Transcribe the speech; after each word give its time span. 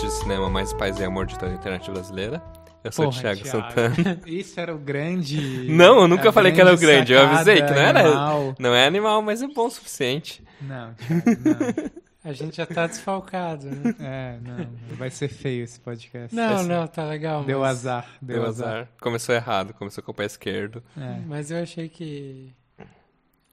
podcast 0.00 0.06
de 0.06 0.10
cinema 0.12 0.48
mais 0.48 0.72
paz 0.72 0.98
e 0.98 1.04
amor 1.04 1.26
de 1.26 1.38
toda 1.38 1.52
a 1.52 1.54
internet 1.54 1.90
brasileira. 1.90 2.42
Eu 2.82 2.90
sou 2.90 3.06
o 3.06 3.10
Porra, 3.10 3.20
Thiago 3.20 3.42
Thiago. 3.42 3.70
Santana. 3.70 4.20
Isso 4.26 4.58
era 4.58 4.74
o 4.74 4.78
grande. 4.78 5.38
Não, 5.68 6.00
eu 6.00 6.08
nunca 6.08 6.32
falei 6.32 6.52
que 6.52 6.60
era 6.60 6.72
o 6.72 6.78
grande, 6.78 7.12
eu 7.12 7.20
avisei 7.20 7.56
que 7.56 7.68
sacada 7.68 7.80
não 7.80 7.88
era. 7.88 8.00
animal. 8.00 8.54
Não 8.58 8.74
é 8.74 8.86
animal, 8.86 9.22
mas 9.22 9.42
é 9.42 9.46
bom 9.48 9.66
o 9.66 9.70
suficiente. 9.70 10.42
Não, 10.62 10.94
Thiago, 10.94 11.90
A 12.24 12.32
gente 12.32 12.56
já 12.56 12.66
tá 12.66 12.86
desfalcado, 12.86 13.66
né? 13.66 13.94
não. 13.98 14.06
É, 14.06 14.38
não. 14.42 14.96
Vai 14.96 15.10
ser 15.10 15.28
feio 15.28 15.64
esse 15.64 15.78
podcast. 15.80 16.34
Não, 16.34 16.54
Assim. 16.54 16.68
não, 16.68 16.86
tá 16.86 17.04
legal. 17.04 17.44
Deu 17.44 17.60
mas, 17.60 17.70
azar. 17.70 18.08
Deu, 18.22 18.36
Deu 18.40 18.48
azar. 18.48 18.68
azar. 18.68 18.88
Começou 19.00 19.34
errado, 19.34 19.74
começou 19.74 20.02
com 20.02 20.12
o 20.12 20.14
pé 20.14 20.24
esquerdo. 20.24 20.82
É. 20.96 21.20
Mas 21.26 21.50
eu 21.50 21.62
achei 21.62 21.88
que. 21.88 22.52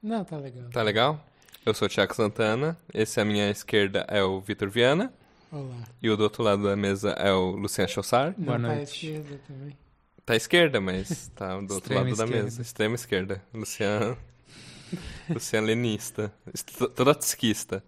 Não, 0.01 0.23
tá 0.23 0.37
legal. 0.37 0.69
Tá 0.71 0.81
legal? 0.81 1.19
Eu 1.65 1.73
sou 1.73 1.87
o 1.87 1.89
Thiago 1.89 2.15
Santana, 2.15 2.77
esse 2.93 3.19
à 3.19 3.25
minha 3.25 3.49
esquerda 3.49 4.05
é 4.07 4.23
o 4.23 4.39
Vitor 4.39 4.69
Viana, 4.69 5.11
Olá. 5.51 5.83
e 6.01 6.09
o 6.09 6.17
do 6.17 6.23
outro 6.23 6.43
lado 6.43 6.63
da 6.63 6.75
mesa 6.75 7.11
é 7.11 7.31
o 7.31 7.51
Luciano 7.51 7.89
Chossar. 7.89 8.33
Boa 8.37 8.57
não 8.57 8.67
tá 8.69 8.73
à 8.73 8.77
noite. 8.77 9.07
esquerda 9.07 9.39
também. 9.47 9.77
Tá 10.25 10.33
à 10.33 10.35
esquerda, 10.35 10.81
mas 10.81 11.31
tá 11.35 11.55
do 11.55 11.73
outro 11.73 11.93
Extrema 11.93 12.01
lado 12.03 12.15
da 12.17 12.23
esquerda. 12.25 12.43
mesa. 12.43 12.61
Extrema 12.61 12.95
esquerda. 12.95 13.43
Luciano. 13.53 14.17
Luciano 15.29 15.67
Lenista. 15.67 16.33
Trotskista. 16.95 17.83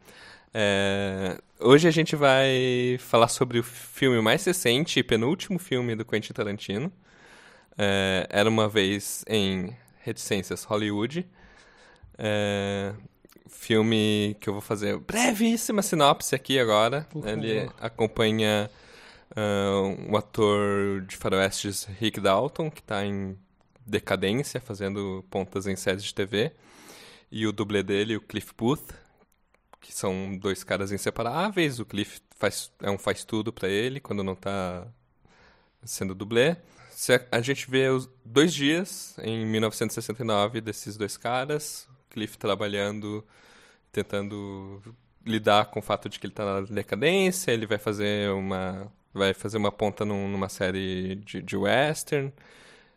É, 0.54 1.38
Hoje 1.60 1.88
a 1.88 1.92
gente 1.92 2.16
vai 2.16 2.98
falar 3.00 3.28
sobre 3.28 3.60
o 3.60 3.64
filme 3.64 4.22
mais 4.22 4.44
recente 4.46 5.00
e 5.00 5.04
penúltimo 5.04 5.60
filme 5.60 5.96
do 5.96 6.06
Quentin 6.06 6.32
Tarantino. 6.32 6.92
É, 7.78 8.26
Era 8.30 8.48
uma 8.50 8.70
vez 8.70 9.26
em 9.28 9.76
Reticências 10.02 10.64
Hollywood. 10.64 11.28
É, 12.18 12.94
Filme 13.50 14.38
que 14.40 14.48
eu 14.50 14.54
vou 14.54 14.62
fazer 14.62 14.98
brevíssima 15.00 15.82
sinopse 15.82 16.36
aqui 16.36 16.60
agora. 16.60 17.08
Por 17.10 17.28
Ele 17.28 17.62
favor. 17.62 17.76
acompanha 17.82 18.70
ah, 19.36 19.82
um 20.08 20.16
ator 20.16 21.02
de 21.02 21.16
faroestes, 21.16 21.86
Rick 22.00 22.20
Dalton, 22.20 22.70
que 22.70 22.82
está 22.82 23.06
em 23.06 23.38
decadência, 23.86 24.62
fazendo 24.62 25.26
pontas 25.30 25.68
em 25.68 25.76
séries 25.76 26.04
de 26.04 26.14
TV. 26.14 26.52
E 27.32 27.46
o 27.46 27.52
dublê 27.52 27.84
dele, 27.84 28.16
o 28.16 28.22
Cliff 28.22 28.54
Booth, 28.58 28.94
que 29.82 29.94
são 29.94 30.38
dois 30.38 30.64
caras 30.64 30.92
inseparáveis. 30.92 31.80
O 31.80 31.86
Cliff 31.86 32.22
faz, 32.38 32.72
é 32.82 32.90
um 32.90 32.98
faz-tudo 32.98 33.52
para 33.52 33.68
ele 33.68 34.00
quando 34.00 34.24
não 34.24 34.36
tá 34.36 34.88
sendo 35.84 36.16
dublê. 36.16 36.56
Se 36.92 37.14
a, 37.14 37.26
a 37.32 37.42
gente 37.42 37.70
vê 37.70 37.90
os 37.90 38.10
dois 38.26 38.54
dias, 38.54 39.16
em 39.20 39.46
1969, 39.46 40.62
desses 40.62 40.98
dois 40.98 41.18
caras. 41.18 41.88
Cliff 42.10 42.38
trabalhando, 42.38 43.26
tentando 43.92 44.82
lidar 45.26 45.66
com 45.68 45.80
o 45.80 45.84
fato 45.84 46.10
de 46.10 46.20
que 46.20 46.26
ele 46.28 46.34
tá 46.34 46.46
na 46.46 46.62
decadência. 46.62 47.52
Ele 47.52 47.66
vai 47.68 47.78
fazer 47.78 48.32
uma, 48.32 48.92
vai 49.14 49.34
fazer 49.34 49.58
uma 49.58 49.72
ponta 49.72 50.06
num- 50.06 50.28
numa 50.30 50.50
série 50.50 51.16
de, 51.18 51.42
de 51.42 51.58
western, 51.58 52.34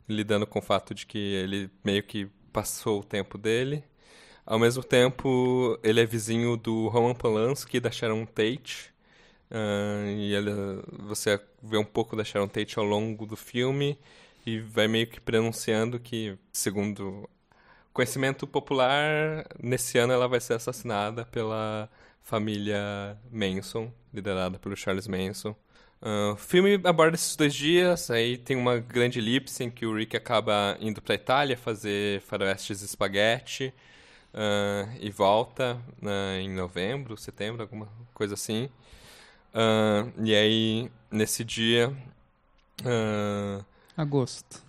lidando 0.09 0.47
com 0.47 0.59
o 0.59 0.63
fato 0.63 0.95
de 0.95 1.07
que 1.07 1.19
ele 1.19 1.71
meio 1.85 2.03
que 2.03 2.27
passou 2.53 3.01
o 3.01 3.05
tempo 3.05 3.39
dele. 3.39 3.85
Ao 4.47 4.59
mesmo 4.59 4.83
tempo, 4.85 5.79
ele 5.83 6.01
é 6.01 6.07
vizinho 6.07 6.57
do 6.57 6.89
Roman 6.89 7.15
Polanski 7.15 7.79
e 7.79 7.81
da 7.81 7.91
Sharon 7.91 8.27
Tate. 8.27 8.93
Ah, 9.51 10.05
e 10.09 10.35
você 11.01 11.41
vê 11.63 11.77
um 11.79 11.85
pouco 11.85 12.17
da 12.17 12.25
Sharon 12.25 12.49
Tate 12.49 12.79
ao 12.79 12.85
longo 12.85 13.27
do 13.27 13.37
filme 13.37 13.99
e 14.47 14.61
vai 14.61 14.89
meio 14.89 15.07
que 15.07 15.21
pronunciando 15.21 16.01
que, 16.01 16.37
segundo 16.53 17.29
conhecimento 17.93 18.47
popular, 18.47 19.47
nesse 19.63 19.99
ano 19.99 20.13
ela 20.13 20.29
vai 20.29 20.41
ser 20.41 20.55
assassinada 20.55 21.25
pela 21.27 21.89
família 22.23 23.19
Manson, 23.31 23.93
liderada 24.13 24.59
pelo 24.59 24.77
Charles 24.77 25.07
Manson. 25.07 25.55
Ah, 26.03 26.33
o 26.33 26.37
filme 26.37 26.81
aborda 26.85 27.15
esses 27.15 27.37
dois 27.37 27.55
dias, 27.55 28.11
aí 28.11 28.37
tem 28.37 28.57
uma 28.57 28.79
grande 28.79 29.21
elipse 29.21 29.63
em 29.63 29.71
que 29.71 29.87
o 29.87 29.95
Rick 29.95 30.17
acaba 30.17 30.77
indo 30.81 31.01
para 31.01 31.15
Itália 31.15 31.57
fazer 31.57 32.21
faroestes 32.23 32.83
espaguete 32.83 33.73
ah, 34.35 34.89
e 35.01 35.11
volta 35.11 35.81
ah, 36.05 36.39
em 36.41 36.51
novembro, 36.51 37.17
setembro, 37.17 37.63
alguma 37.63 37.89
coisa 38.13 38.35
assim. 38.35 38.69
E 40.25 40.35
aí, 40.35 40.91
nesse 41.11 41.45
dia, 41.45 41.95
Agosto. 43.97 44.63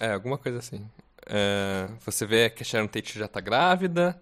é, 0.00 0.12
alguma 0.12 0.38
coisa 0.38 0.58
assim. 0.58 0.88
É, 1.26 1.88
você 2.04 2.26
vê 2.26 2.50
que 2.50 2.62
a 2.62 2.66
Sharon 2.66 2.88
Tate 2.88 3.18
já 3.18 3.28
tá 3.28 3.40
grávida, 3.40 4.20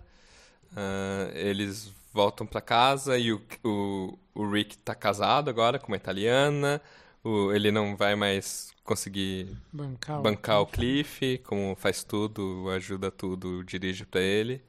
ah, 0.77 1.31
eles 1.35 1.93
voltam 2.13 2.47
pra 2.47 2.61
casa 2.61 3.19
e 3.19 3.33
o, 3.33 3.41
o, 3.65 4.19
o 4.35 4.51
Rick 4.51 4.77
tá 4.79 4.95
casado 4.95 5.49
agora 5.51 5.79
com 5.79 5.89
uma 5.89 5.97
italiana, 5.97 6.81
o- 7.25 7.53
ele 7.53 7.71
não 7.71 7.97
vai 7.97 8.15
mais 8.17 8.73
conseguir 8.85 9.57
Bancar. 9.73 10.23
o- 10.23 10.37
bancar 10.37 10.61
o 10.63 10.67
Cliff, 10.67 11.39
como 11.45 11.75
faz 11.77 12.05
tudo, 12.05 12.69
ajuda 12.71 13.11
tudo, 13.11 13.65
dirige 13.65 14.05
pra 14.07 14.21
ele. 14.21 14.63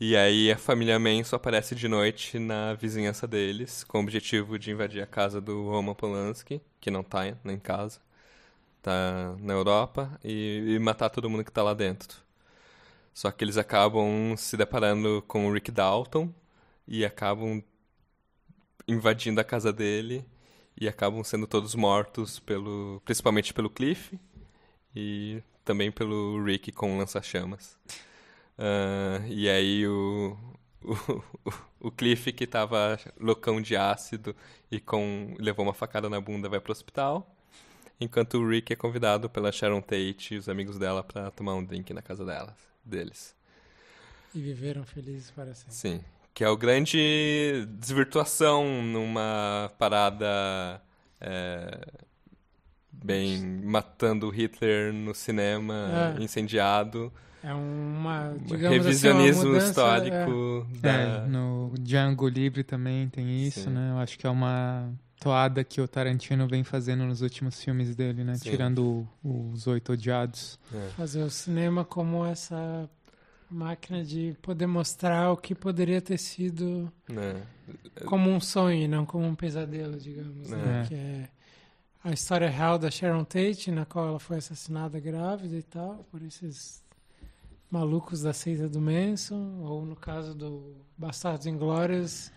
E 0.00 0.16
aí 0.16 0.52
a 0.52 0.58
família 0.58 0.98
Manson 0.98 1.36
aparece 1.36 1.74
de 1.74 1.88
noite 1.88 2.38
na 2.38 2.74
vizinhança 2.74 3.26
deles, 3.26 3.84
com 3.84 3.98
o 3.98 4.02
objetivo 4.02 4.58
de 4.58 4.70
invadir 4.70 5.02
a 5.02 5.06
casa 5.06 5.40
do 5.40 5.68
Roman 5.70 5.94
Polanski, 5.94 6.60
que 6.80 6.90
não 6.90 7.02
tá 7.02 7.26
em 7.28 7.58
casa, 7.58 8.00
tá 8.84 9.34
na 9.40 9.54
Europa, 9.54 10.18
e, 10.22 10.74
e 10.74 10.78
matar 10.78 11.08
todo 11.10 11.30
mundo 11.30 11.44
que 11.44 11.50
tá 11.50 11.62
lá 11.62 11.74
dentro. 11.74 12.22
Só 13.14 13.30
que 13.30 13.44
eles 13.44 13.56
acabam 13.56 14.36
se 14.36 14.56
deparando 14.56 15.24
com 15.26 15.48
o 15.48 15.52
Rick 15.52 15.70
Dalton 15.70 16.32
e 16.86 17.04
acabam 17.04 17.62
invadindo 18.86 19.40
a 19.40 19.44
casa 19.44 19.72
dele 19.72 20.24
e 20.78 20.88
acabam 20.88 21.24
sendo 21.24 21.46
todos 21.46 21.74
mortos 21.74 22.38
pelo, 22.40 23.00
principalmente 23.04 23.54
pelo 23.54 23.70
Cliff 23.70 24.18
e 24.94 25.42
também 25.64 25.90
pelo 25.90 26.42
Rick 26.44 26.72
com 26.72 26.98
lança-chamas. 26.98 27.78
Ah, 28.58 29.20
e 29.28 29.48
aí 29.48 29.86
o, 29.86 30.36
o, 30.82 31.88
o 31.88 31.90
Cliff 31.90 32.32
que 32.32 32.46
tava 32.46 32.98
loucão 33.18 33.60
de 33.60 33.76
ácido 33.76 34.34
e 34.70 34.80
com 34.80 35.34
levou 35.38 35.64
uma 35.64 35.74
facada 35.74 36.08
na 36.10 36.20
bunda 36.20 36.48
vai 36.48 36.60
pro 36.60 36.72
hospital, 36.72 37.33
enquanto 38.00 38.38
o 38.38 38.48
Rick 38.48 38.72
é 38.72 38.76
convidado 38.76 39.28
pela 39.30 39.50
Sharon 39.52 39.80
Tate 39.80 40.34
e 40.34 40.38
os 40.38 40.48
amigos 40.48 40.78
dela 40.78 41.02
para 41.02 41.30
tomar 41.30 41.54
um 41.54 41.64
drink 41.64 41.92
na 41.92 42.02
casa 42.02 42.24
delas, 42.24 42.54
deles. 42.84 43.34
E 44.34 44.40
viveram 44.40 44.84
felizes 44.84 45.30
para 45.30 45.54
sempre. 45.54 45.74
Sim. 45.74 46.00
Que 46.32 46.42
é 46.42 46.48
o 46.48 46.56
grande 46.56 47.64
desvirtuação 47.78 48.82
numa 48.82 49.70
parada 49.78 50.82
é, 51.20 51.80
bem 52.90 53.40
matando 53.62 54.28
Hitler 54.30 54.92
no 54.92 55.14
cinema, 55.14 56.14
É. 56.18 56.22
incendiado. 56.22 57.12
É 57.42 57.52
uma. 57.54 58.30
Um 58.30 58.38
Digamos 58.38 58.70
revisionismo 58.86 59.28
assim, 59.30 59.40
uma 59.48 59.52
mudança, 59.54 59.68
histórico 59.68 60.66
É, 60.76 60.80
da. 60.80 61.20
no 61.26 61.72
Django 61.78 62.26
Livre 62.26 62.64
também 62.64 63.08
tem 63.10 63.46
isso, 63.46 63.60
Sim. 63.64 63.70
né? 63.70 63.90
Eu 63.92 63.98
acho 63.98 64.18
que 64.18 64.26
é 64.26 64.30
uma 64.30 64.90
toada 65.24 65.64
que 65.64 65.80
o 65.80 65.88
Tarantino 65.88 66.46
vem 66.46 66.62
fazendo 66.62 67.04
nos 67.04 67.20
últimos 67.22 67.60
filmes 67.62 67.94
dele, 67.96 68.22
né? 68.24 68.34
Sim. 68.36 68.50
Tirando 68.50 69.06
o- 69.24 69.50
os 69.52 69.66
Oito 69.66 69.92
Odiados. 69.92 70.58
é. 70.72 70.76
é, 70.76 70.88
fazer 70.90 71.22
o 71.22 71.30
cinema 71.30 71.84
como 71.84 72.24
essa 72.24 72.88
máquina 73.50 74.02
de 74.04 74.36
poder 74.42 74.66
mostrar 74.66 75.30
o 75.32 75.36
que 75.36 75.54
poderia 75.54 76.00
ter 76.00 76.18
sido 76.18 76.90
né? 77.08 77.42
como 78.06 78.30
um 78.30 78.40
sonho 78.40 78.82
e 78.82 78.88
não 78.88 79.04
como 79.06 79.24
um 79.26 79.34
pesadelo, 79.34 79.96
digamos. 79.98 80.50
Né? 80.50 80.82
É. 80.82 80.88
Que 80.88 80.94
é 80.94 81.28
a 82.02 82.12
história 82.12 82.50
real 82.50 82.78
da 82.78 82.90
Sharon 82.90 83.24
Tate, 83.24 83.70
na 83.70 83.84
qual 83.86 84.08
ela 84.08 84.18
foi 84.20 84.36
assassinada 84.38 84.98
grávida 85.00 85.56
e 85.56 85.62
tal, 85.62 86.04
por 86.10 86.20
esses 86.22 86.82
malucos 87.70 88.22
da 88.22 88.32
seita 88.32 88.68
do 88.68 88.80
Manson, 88.80 89.60
ou 89.62 89.84
no 89.86 89.96
caso 89.96 90.34
do 90.34 90.74
Bastardos 90.98 91.46
Inglórios, 91.46 92.30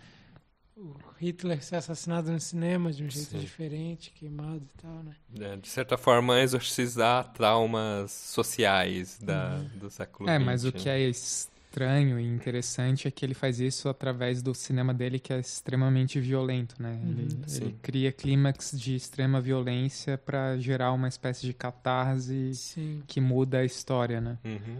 o 0.78 0.94
Hitler 1.18 1.62
ser 1.62 1.76
assassinado 1.76 2.30
no 2.30 2.38
cinema 2.40 2.92
de 2.92 3.02
um 3.04 3.10
jeito 3.10 3.30
Sim. 3.32 3.38
diferente, 3.40 4.12
queimado 4.12 4.62
e 4.64 4.80
tal, 4.80 5.02
né? 5.02 5.12
É, 5.40 5.56
de 5.56 5.68
certa 5.68 5.98
forma, 5.98 6.40
exorcizar 6.40 7.32
traumas 7.32 8.12
sociais 8.12 9.18
da, 9.20 9.56
do 9.74 9.90
século 9.90 10.28
É, 10.30 10.36
XX. 10.36 10.46
mas 10.46 10.64
o 10.64 10.70
que 10.72 10.88
é 10.88 11.00
estranho 11.00 12.18
e 12.20 12.24
interessante 12.26 13.06
é 13.08 13.10
que 13.10 13.24
ele 13.26 13.34
faz 13.34 13.58
isso 13.60 13.88
através 13.88 14.40
do 14.40 14.54
cinema 14.54 14.94
dele, 14.94 15.18
que 15.18 15.32
é 15.32 15.40
extremamente 15.40 16.20
violento, 16.20 16.80
né? 16.80 16.98
Ele, 17.02 17.22
Uhum. 17.22 17.28
ele 17.40 17.48
Sim. 17.48 17.76
cria 17.82 18.12
clímax 18.12 18.70
de 18.74 18.94
extrema 18.94 19.40
violência 19.40 20.16
para 20.16 20.56
gerar 20.58 20.92
uma 20.92 21.08
espécie 21.08 21.44
de 21.46 21.52
catarse 21.52 22.54
Sim. 22.54 23.02
que 23.06 23.20
muda 23.20 23.58
a 23.58 23.64
história, 23.64 24.20
né? 24.20 24.38
Uhum. 24.44 24.78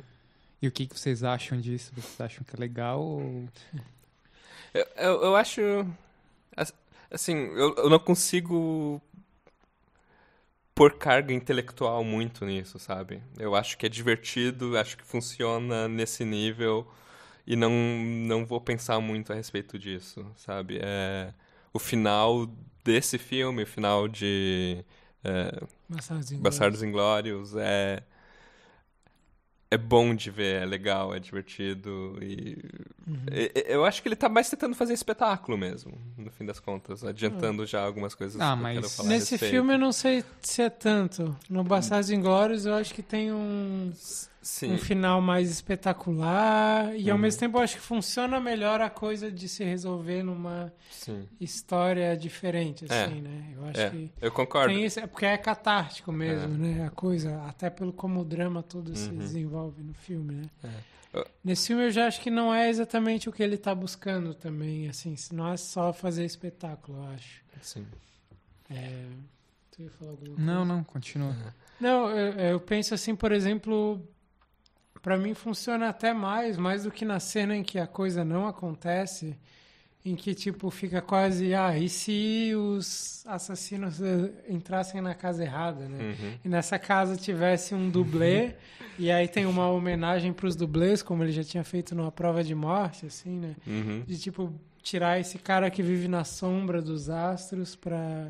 E 0.63 0.67
o 0.69 0.73
que, 0.73 0.87
que 0.87 0.99
vocês 0.99 1.23
acham 1.23 1.61
disso? 1.61 1.93
Vocês 1.95 2.21
acham 2.21 2.45
que 2.45 2.55
é 2.57 2.59
legal 2.59 3.03
ou... 3.03 3.49
Eu, 4.75 4.87
eu, 4.97 5.23
eu 5.25 5.37
acho. 5.37 5.61
as- 6.57 6.75
Assim, 7.11 7.35
eu, 7.57 7.75
eu 7.77 7.91
não 7.91 7.99
consigo 7.99 9.01
pôr 10.75 10.95
carga 10.97 11.33
intelectual 11.33 12.05
muito 12.05 12.45
nisso, 12.45 12.79
sabe? 12.79 13.21
Eu 13.39 13.55
acho 13.55 13.77
que 13.77 13.87
é 13.87 13.89
divertido, 13.89 14.77
acho 14.79 14.97
que 14.97 15.05
funciona 15.05 15.89
nesse 15.89 16.25
nível. 16.25 16.87
e 17.47 17.57
não, 17.57 17.71
não 17.73 18.47
vou 18.47 18.61
pensar 18.61 19.01
muito 19.01 19.33
a 19.33 19.37
respeito 19.37 19.79
disso, 19.79 20.27
sabe? 20.37 20.81
É, 20.83 21.33
o 21.73 21.79
final 21.81 22.47
desse 22.85 23.19
filme, 23.19 23.65
o 23.65 23.67
final 23.67 24.09
de 24.09 24.85
é. 25.25 25.53
Bastardos 26.39 26.83
Inglórios 26.83 27.55
é 27.57 28.03
é 29.71 29.77
bom 29.77 30.15
de 30.15 30.31
ver, 30.31 30.63
é 30.63 30.67
legal, 30.67 31.15
é 31.15 31.19
divertido 31.21 32.19
e 32.23 32.57
Uhum. 33.09 33.25
eu 33.67 33.87
acho 33.87 34.03
que 34.03 34.09
ele 34.09 34.17
tá 34.17 34.29
mais 34.29 34.51
tentando 34.51 34.75
fazer 34.75 34.93
espetáculo 34.93 35.57
mesmo, 35.57 35.99
no 36.19 36.31
fim 36.31 36.45
das 36.45 36.61
contas, 36.61 37.03
adiantando 37.03 37.65
já 37.65 37.83
algumas 37.83 38.15
coisas 38.15 38.39
Ah, 38.39 38.49
que 38.49 38.53
eu 38.53 38.63
mas 38.63 38.75
quero 38.75 38.91
falar 38.91 39.09
Nesse 39.09 39.39
filme 39.39 39.73
eu 39.73 39.79
não 39.79 39.93
sei 39.93 40.23
se 40.43 40.61
é 40.61 40.69
tanto. 40.69 41.35
No 41.49 41.65
Bastardos 41.65 42.11
Inglórios 42.11 42.67
eu 42.67 42.75
acho 42.75 42.93
que 42.93 43.03
tem 43.03 43.33
um, 43.33 43.91
Sim. 44.51 44.73
um 44.73 44.79
final 44.79 45.21
mais 45.21 45.51
espetacular 45.51 46.97
e 46.97 47.11
ao 47.11 47.17
Uhum. 47.17 47.23
mesmo 47.23 47.39
tempo 47.41 47.59
eu 47.59 47.63
acho 47.63 47.75
que 47.77 47.83
funciona 47.83 48.41
melhor 48.41 48.81
a 48.81 48.89
coisa 48.89 49.31
de 49.31 49.47
se 49.47 49.63
resolver 49.63 50.23
numa 50.23 50.73
Sim. 50.91 51.29
história 51.39 52.17
diferente, 52.17 52.87
É. 52.89 53.05
assim, 53.05 53.21
né? 53.21 53.53
Eu 53.55 53.65
acho 53.67 53.81
É, 53.81 53.91
que 53.91 54.11
eu 54.23 54.33
concordo. 54.33 54.73
esse, 54.73 55.01
é 55.01 55.07
porque 55.07 55.27
é 55.27 55.37
catártico 55.37 56.11
mesmo, 56.11 56.55
É. 56.55 56.59
né? 56.59 56.87
A 56.87 56.91
coisa, 56.91 57.43
até 57.47 57.69
pelo 57.69 57.93
como 57.93 58.21
o 58.21 58.25
drama 58.25 58.63
todo 58.63 58.97
se 58.97 59.11
Uhum. 59.11 59.19
desenvolve 59.19 59.83
no 59.83 59.93
filme, 59.93 60.35
né? 60.35 60.51
É. 61.13 61.27
Nesse 61.45 61.67
filme 61.69 61.85
eu 61.85 61.91
já 61.91 62.07
acho 62.07 62.21
que 62.21 62.31
não 62.31 62.53
é 62.55 62.71
exatamente 62.71 63.29
o 63.29 63.33
que 63.33 63.43
ele 63.43 63.59
tá 63.59 63.75
buscando 63.75 64.33
também, 64.35 64.89
assim, 64.89 65.15
se 65.15 65.35
não 65.35 65.53
é 65.53 65.57
só 65.59 65.93
fazer 65.93 66.25
espetáculo, 66.25 66.99
eu 66.99 67.05
acho. 67.11 67.43
Sim. 67.61 67.87
É... 68.71 69.05
Tu 69.73 69.83
ia 69.83 69.91
falar 69.91 70.11
alguma 70.13 70.35
coisa? 70.37 70.43
Não, 70.53 70.65
não, 70.65 70.83
continua. 70.85 71.37
Não, 71.79 72.11
eu, 72.11 72.33
eu 72.33 72.61
penso 72.61 72.95
assim, 72.95 73.15
por 73.15 73.31
exemplo, 73.31 74.03
pra 75.03 75.17
mim 75.17 75.35
funciona 75.35 75.89
até 75.89 76.13
mais, 76.13 76.57
mais 76.57 76.85
do 76.85 76.91
que 76.91 77.05
na 77.05 77.21
cena 77.21 77.57
em 77.57 77.63
que 77.63 77.79
a 77.79 77.87
coisa 77.87 78.25
não 78.25 78.47
acontece, 78.47 79.37
em 80.05 80.15
que 80.15 80.35
tipo 80.35 80.71
fica 80.71 81.01
quase, 81.03 81.55
ah, 81.55 81.77
e 81.77 81.89
se 81.89 82.53
os 82.55 83.25
assassinos 83.27 84.01
eh, 84.01 84.31
entrassem 84.49 85.01
na 85.01 85.15
casa 85.15 85.43
errada, 85.43 85.89
né? 85.89 85.99
Uhum. 85.99 86.35
E 86.45 86.49
nessa 86.49 86.79
casa 86.79 87.17
tivesse 87.17 87.75
um 87.75 87.91
dublê, 87.91 88.55
e 88.99 89.11
aí 89.11 89.29
tem 89.29 89.45
uma 89.45 89.71
homenagem 89.71 90.33
pros 90.33 90.57
dublês, 90.57 91.03
como 91.03 91.23
ele 91.23 91.33
já 91.33 91.45
tinha 91.45 91.65
feito 91.65 91.95
numa 91.95 92.11
prova 92.13 92.43
de 92.43 92.55
morte, 92.55 93.07
assim, 93.07 93.39
né? 93.39 93.55
Uhum. 93.67 94.03
De 94.07 94.19
tipo 94.19 94.53
tirar 94.83 95.21
esse 95.21 95.39
cara 95.39 95.71
que 95.71 95.83
vive 95.83 96.09
na 96.09 96.25
sombra 96.25 96.81
dos 96.81 97.11
astros 97.11 97.77
pra. 97.77 98.29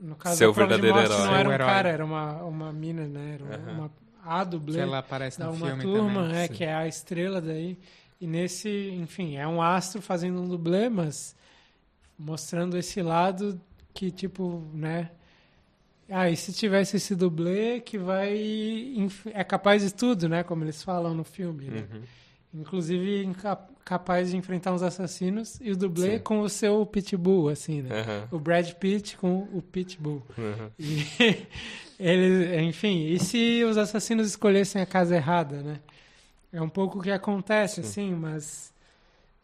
No 0.00 0.16
caso 0.16 0.36
de 0.36 0.52
verdadeiro 0.52 0.96
morte 0.96 1.12
herói. 1.12 1.26
não 1.26 1.34
era 1.36 1.48
um 1.48 1.52
herói. 1.52 1.66
cara, 1.66 1.88
era 1.88 2.04
uma, 2.04 2.42
uma 2.42 2.72
mina, 2.72 3.06
né? 3.06 3.34
Era 3.34 3.44
uma, 3.44 3.54
Aham. 3.54 3.78
uma 3.78 3.90
a 4.24 4.44
dublê 4.44 4.74
Que 4.74 4.80
ela 4.80 4.98
aparece 4.98 5.38
da 5.38 5.46
no 5.46 5.52
uma 5.52 5.66
filme 5.66 5.82
turma, 5.82 6.22
também. 6.24 6.36
é, 6.38 6.46
sim. 6.46 6.52
que 6.54 6.64
é 6.64 6.74
a 6.74 6.86
estrela 6.86 7.40
daí. 7.40 7.78
E 8.20 8.26
nesse, 8.26 8.68
enfim, 9.00 9.36
é 9.36 9.46
um 9.48 9.60
astro 9.60 10.00
fazendo 10.00 10.40
um 10.40 10.48
dublê, 10.48 10.88
mas 10.88 11.34
mostrando 12.18 12.78
esse 12.78 13.02
lado 13.02 13.60
que, 13.92 14.10
tipo, 14.10 14.62
né? 14.72 15.10
Ah, 16.08 16.28
e 16.30 16.36
se 16.36 16.52
tivesse 16.52 16.96
esse 16.98 17.14
dublê 17.16 17.80
que 17.80 17.96
vai. 17.98 18.36
É 19.32 19.42
capaz 19.42 19.82
de 19.82 19.92
tudo, 19.94 20.28
né? 20.28 20.42
Como 20.42 20.62
eles 20.62 20.82
falam 20.82 21.14
no 21.14 21.24
filme. 21.24 21.66
né? 21.68 21.86
Uhum. 21.92 22.02
Inclusive 22.54 23.34
capaz 23.84 24.30
de 24.30 24.36
enfrentar 24.36 24.72
uns 24.72 24.82
assassinos 24.82 25.58
e 25.60 25.70
o 25.70 25.76
dublê 25.76 26.18
Sim. 26.18 26.22
com 26.22 26.40
o 26.40 26.48
seu 26.48 26.84
pitbull, 26.84 27.48
assim, 27.48 27.80
né? 27.80 28.00
Aham. 28.00 28.28
O 28.30 28.38
Brad 28.38 28.70
Pitt 28.72 29.16
com 29.16 29.48
o 29.52 29.62
pitbull. 29.62 30.22
Uhum. 30.36 30.70
E 30.78 31.46
eles, 31.98 32.62
enfim, 32.62 33.06
e 33.06 33.18
se 33.18 33.64
os 33.64 33.78
assassinos 33.78 34.26
escolhessem 34.26 34.82
a 34.82 34.86
casa 34.86 35.16
errada, 35.16 35.62
né? 35.62 35.80
É 36.52 36.60
um 36.60 36.68
pouco 36.68 36.98
o 36.98 37.02
que 37.02 37.10
acontece, 37.10 37.80
assim, 37.80 38.14
mas 38.14 38.72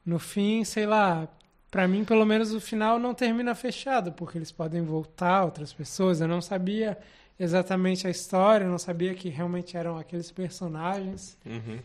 no 0.05 0.19
fim, 0.19 0.63
sei 0.63 0.85
lá, 0.85 1.27
pra 1.71 1.89
mim, 1.89 2.05
pelo 2.05 2.27
menos 2.27 2.53
o 2.53 2.61
final 2.61 2.99
não 2.99 3.15
termina 3.15 3.55
fechado, 3.55 4.13
porque 4.13 4.37
eles 4.37 4.53
podem 4.53 4.83
voltar 4.83 5.45
outras 5.45 5.73
pessoas. 5.73 6.21
Eu 6.21 6.29
não 6.29 6.43
sabia 6.43 6.99
exatamente 7.41 8.07
a 8.07 8.11
história, 8.11 8.65
eu 8.65 8.71
não 8.71 8.79
sabia 8.79 9.15
que 9.15 9.31
realmente 9.31 9.77
eram 9.77 9.97
aqueles 9.97 10.31
personagens. 10.31 11.39
Uhum. 11.47 11.79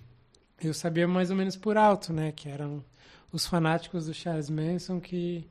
Eu 0.61 0.73
sabia 0.73 1.07
mais 1.07 1.29
ou 1.29 1.35
menos 1.35 1.55
por 1.55 1.77
alto, 1.77 2.13
né? 2.13 2.31
Que 2.31 2.49
eram 2.49 2.83
os 3.31 3.45
fanáticos 3.45 4.05
do 4.05 4.13
Charles 4.13 4.49
Manson 4.49 4.99
que 4.99 5.47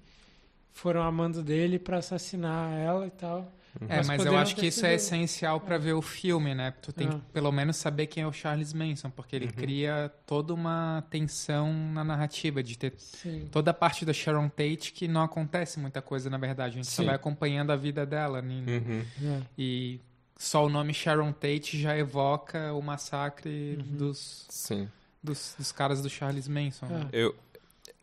foram 0.72 1.02
amando 1.02 1.42
dele 1.42 1.78
pra 1.78 1.98
assassinar 1.98 2.72
ela 2.78 3.06
e 3.06 3.10
tal. 3.10 3.52
É, 3.88 3.96
mas, 3.98 4.08
eu 4.10 4.16
poderiam 4.18 4.38
acho 4.38 4.54
que 4.54 4.66
isso 4.66 4.84
é 4.84 4.94
essencial 4.94 5.58
pra 5.58 5.78
ver 5.78 5.94
o 5.94 6.02
filme, 6.02 6.54
né? 6.54 6.72
Tu 6.82 6.92
tem 6.92 7.08
Ah. 7.08 7.12
que 7.12 7.20
pelo 7.32 7.50
menos 7.50 7.76
saber 7.78 8.06
quem 8.06 8.22
é 8.22 8.26
o 8.26 8.32
Charles 8.32 8.72
Manson, 8.74 9.08
porque 9.08 9.34
ele 9.34 9.48
cria 9.50 10.12
toda 10.26 10.52
uma 10.52 11.02
tensão 11.08 11.72
na 11.72 12.04
narrativa, 12.04 12.62
de 12.62 12.76
ter 12.76 12.92
Sim. 12.98 13.48
toda 13.50 13.70
a 13.70 13.74
parte 13.74 14.04
da 14.04 14.12
Sharon 14.12 14.50
Tate 14.50 14.92
que 14.92 15.08
não 15.08 15.22
acontece 15.22 15.80
muita 15.80 16.02
coisa, 16.02 16.28
na 16.28 16.36
verdade. 16.36 16.74
A 16.74 16.82
gente 16.82 16.86
só 16.90 17.00
Sim. 17.02 17.06
vai 17.06 17.14
acompanhando 17.14 17.70
a 17.72 17.76
vida 17.76 18.04
dela. 18.04 18.42
né? 18.42 18.62
Uhum. 18.68 19.04
É. 19.26 19.40
E 19.56 20.00
só 20.42 20.66
o 20.66 20.68
nome 20.68 20.92
Sharon 20.92 21.32
Tate 21.32 21.80
já 21.80 21.96
evoca 21.96 22.72
o 22.72 22.82
massacre 22.82 23.76
Uhum. 23.78 23.96
dos, 23.96 24.46
Sim. 24.48 24.88
dos, 25.22 25.54
dos 25.56 25.70
caras 25.72 26.02
do 26.02 26.10
Charles 26.10 26.48
Manson. 26.48 26.86
né? 26.86 27.02
Ah. 27.04 27.08
Eu, 27.12 27.34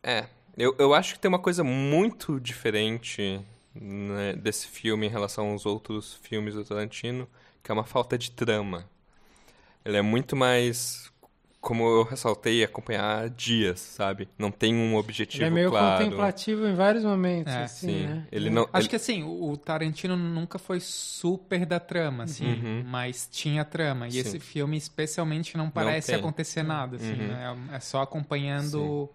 é, 0.02 0.26
eu, 0.58 0.74
eu 0.80 0.94
acho 0.94 1.14
que 1.16 1.20
tem 1.20 1.28
uma 1.30 1.40
coisa 1.40 1.64
muito 1.64 2.40
diferente 2.40 3.42
né, 3.76 4.34
desse 4.34 4.68
filme 4.68 5.06
em 5.06 5.10
relação 5.10 5.50
aos 5.52 5.66
outros 5.66 6.14
filmes 6.24 6.56
do 6.56 6.64
Tarantino, 6.64 7.28
que 7.62 7.72
é 7.72 7.74
uma 7.74 7.84
falta 7.84 8.18
de 8.18 8.32
trama. 8.32 8.86
Ele 9.84 9.98
é 9.98 10.02
muito 10.02 10.36
mais, 10.36 11.12
como 11.62 11.84
eu 11.88 12.04
ressaltei, 12.04 12.64
acompanhar 12.64 13.30
dias, 13.30 13.80
sabe? 13.80 14.28
Não 14.38 14.52
tem 14.52 14.74
um 14.74 14.96
objetivo 14.96 15.44
Ele 15.44 15.46
é 15.46 15.50
meio 15.50 15.70
claro. 15.70 16.04
contemplativo 16.04 16.66
em 16.68 16.74
vários 16.76 17.04
momentos, 17.04 17.54
É, 17.54 17.64
assim, 17.64 17.88
Sim, 17.88 18.06
né? 18.08 18.28
ele 18.32 18.50
não... 18.50 18.64
Acho 18.64 18.80
ele- 18.82 18.90
que 18.90 18.96
assim, 18.96 19.24
o 19.24 19.56
Tarantino 19.58 20.16
nunca 20.16 20.58
foi 20.58 20.80
super 20.80 21.66
da 21.66 21.80
trama, 21.80 22.24
assim, 22.24 22.46
Uhum. 22.46 22.84
mas 22.86 23.28
tinha 23.32 23.64
trama. 23.66 24.08
E 24.08 24.12
Sim. 24.12 24.20
esse 24.20 24.40
filme 24.40 24.78
especialmente 24.78 25.56
não 25.58 25.70
parece 25.70 26.08
tem. 26.12 26.16
acontecer 26.16 26.64
nada, 26.64 26.96
assim, 26.96 27.16
Uhum. 27.16 27.28
né? 27.28 27.56
É 27.72 27.76
é 27.76 27.80
só 27.80 28.02
acompanhando 28.02 29.10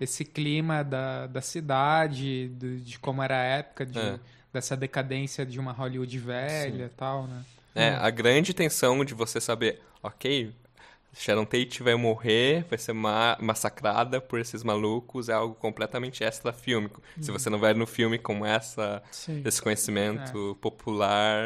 esse 0.00 0.24
clima 0.24 0.82
da, 0.84 1.26
da 1.28 1.40
cidade, 1.42 2.48
do- 2.50 2.78
de 2.80 2.98
como 2.98 3.22
era 3.22 3.36
a 3.40 3.44
época, 3.44 3.86
de, 3.86 4.00
É. 4.00 4.18
dessa 4.52 4.76
decadência 4.76 5.46
de 5.46 5.60
uma 5.60 5.72
Hollywood 5.72 6.18
velha 6.18 6.86
e 6.86 6.88
tal, 6.90 7.26
né? 7.26 7.44
É, 7.74 7.90
a 7.94 8.10
grande 8.10 8.52
tensão 8.52 9.04
de 9.04 9.14
você 9.14 9.40
saber, 9.40 9.80
ok, 10.02 10.52
Sharon 11.12 11.44
Tate 11.44 11.82
vai 11.82 11.94
morrer, 11.96 12.64
vai 12.68 12.78
ser 12.78 12.92
ma 12.92 13.36
massacrada 13.40 14.20
por 14.20 14.38
esses 14.38 14.62
malucos, 14.62 15.28
é 15.28 15.32
algo 15.32 15.54
completamente 15.54 16.22
extra-fílmico. 16.24 17.02
Se 17.20 17.30
você 17.30 17.50
não 17.50 17.58
vai 17.58 17.74
no 17.74 17.86
filme 17.86 18.18
com 18.18 18.44
essa, 18.46 19.02
Sim. 19.10 19.42
esse 19.44 19.60
conhecimento 19.60 20.56
popular, 20.60 21.44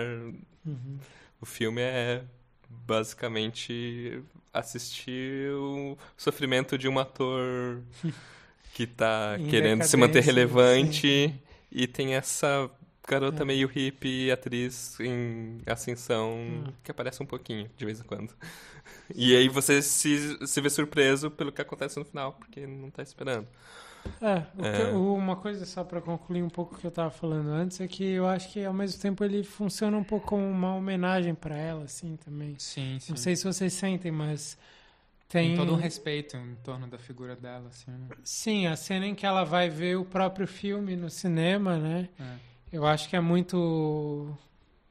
Uhum. 0.67 0.99
o 1.41 1.47
filme 1.47 1.81
é 1.83 2.23
basicamente 2.69 4.23
assistir 4.53 5.51
o 5.53 5.97
sofrimento 6.17 6.79
de 6.79 6.89
um 6.89 6.99
ator 6.99 7.81
que 8.75 8.87
tá 8.87 9.37
Em 9.39 9.49
querendo 9.49 9.83
se 9.85 9.97
manter 9.97 10.23
relevante 10.23 11.35
e 11.71 11.87
tem 11.87 12.15
essa 12.15 12.71
garota 13.07 13.43
É. 13.43 13.47
meio 13.47 13.69
hippie, 13.69 14.31
atriz 14.31 14.99
em 15.01 15.59
ascensão, 15.67 16.33
Hum. 16.37 16.65
que 16.83 16.91
aparece 16.91 17.23
um 17.23 17.27
pouquinho, 17.27 17.71
de 17.77 17.85
vez 17.85 18.01
em 18.01 18.05
quando. 18.05 18.35
E 19.15 19.35
aí 19.37 19.49
você 19.49 19.81
se, 19.83 20.39
se 20.47 20.61
vê 20.61 20.69
surpreso 20.71 21.31
pelo 21.31 21.51
que 21.53 21.61
acontece 21.61 21.99
no 21.99 22.05
final, 22.05 22.33
porque 22.35 22.67
não 22.67 22.91
tá 22.91 23.03
esperando. 23.03 23.47
É, 24.21 24.41
que- 24.41 24.83
É. 24.83 24.93
o- 24.95 25.15
uma 25.15 25.37
coisa 25.37 25.65
só 25.65 25.83
pra 25.85 26.01
concluir 26.01 26.43
um 26.43 26.49
pouco 26.51 26.75
o 26.75 26.79
que 26.79 26.87
eu 26.87 26.91
tava 26.91 27.11
falando 27.11 27.49
antes 27.49 27.81
é 27.81 27.89
que 27.89 28.05
eu 28.05 28.27
acho 28.27 28.51
que 28.53 28.63
ao 28.65 28.73
mesmo 28.75 29.01
tempo 29.01 29.25
ele 29.25 29.43
funciona 29.43 29.97
um 29.97 30.05
pouco 30.05 30.27
como 30.29 30.47
uma 30.47 30.75
homenagem 30.75 31.35
pra 31.35 31.57
ela, 31.57 31.85
assim, 31.85 32.17
também. 32.17 32.55
Sim, 32.59 32.99
sim. 33.01 33.13
Não 33.13 33.17
sei 33.17 33.35
se 33.37 33.45
vocês 33.45 33.73
sentem, 33.73 34.11
mas 34.13 34.59
tem 35.29 35.49
Tem 35.49 35.57
todo 35.57 35.73
um 35.73 35.77
respeito 35.77 36.37
em 36.37 36.55
torno 36.63 36.87
da 36.87 36.99
figura 36.99 37.35
dela, 37.35 37.69
assim. 37.69 37.91
né? 37.91 38.09
Sim, 38.23 38.67
a 38.67 38.77
cena 38.77 39.07
em 39.07 39.15
que 39.15 39.25
ela 39.25 39.45
vai 39.45 39.69
ver 39.71 39.97
o 39.97 40.05
próprio 40.05 40.47
filme 40.47 40.95
no 40.97 41.09
cinema, 41.11 41.79
né? 41.79 42.09
É. 42.21 42.54
Eu 42.75 42.85
acho 42.85 43.09
que 43.09 43.15
é 43.15 43.21
muito, 43.21 44.37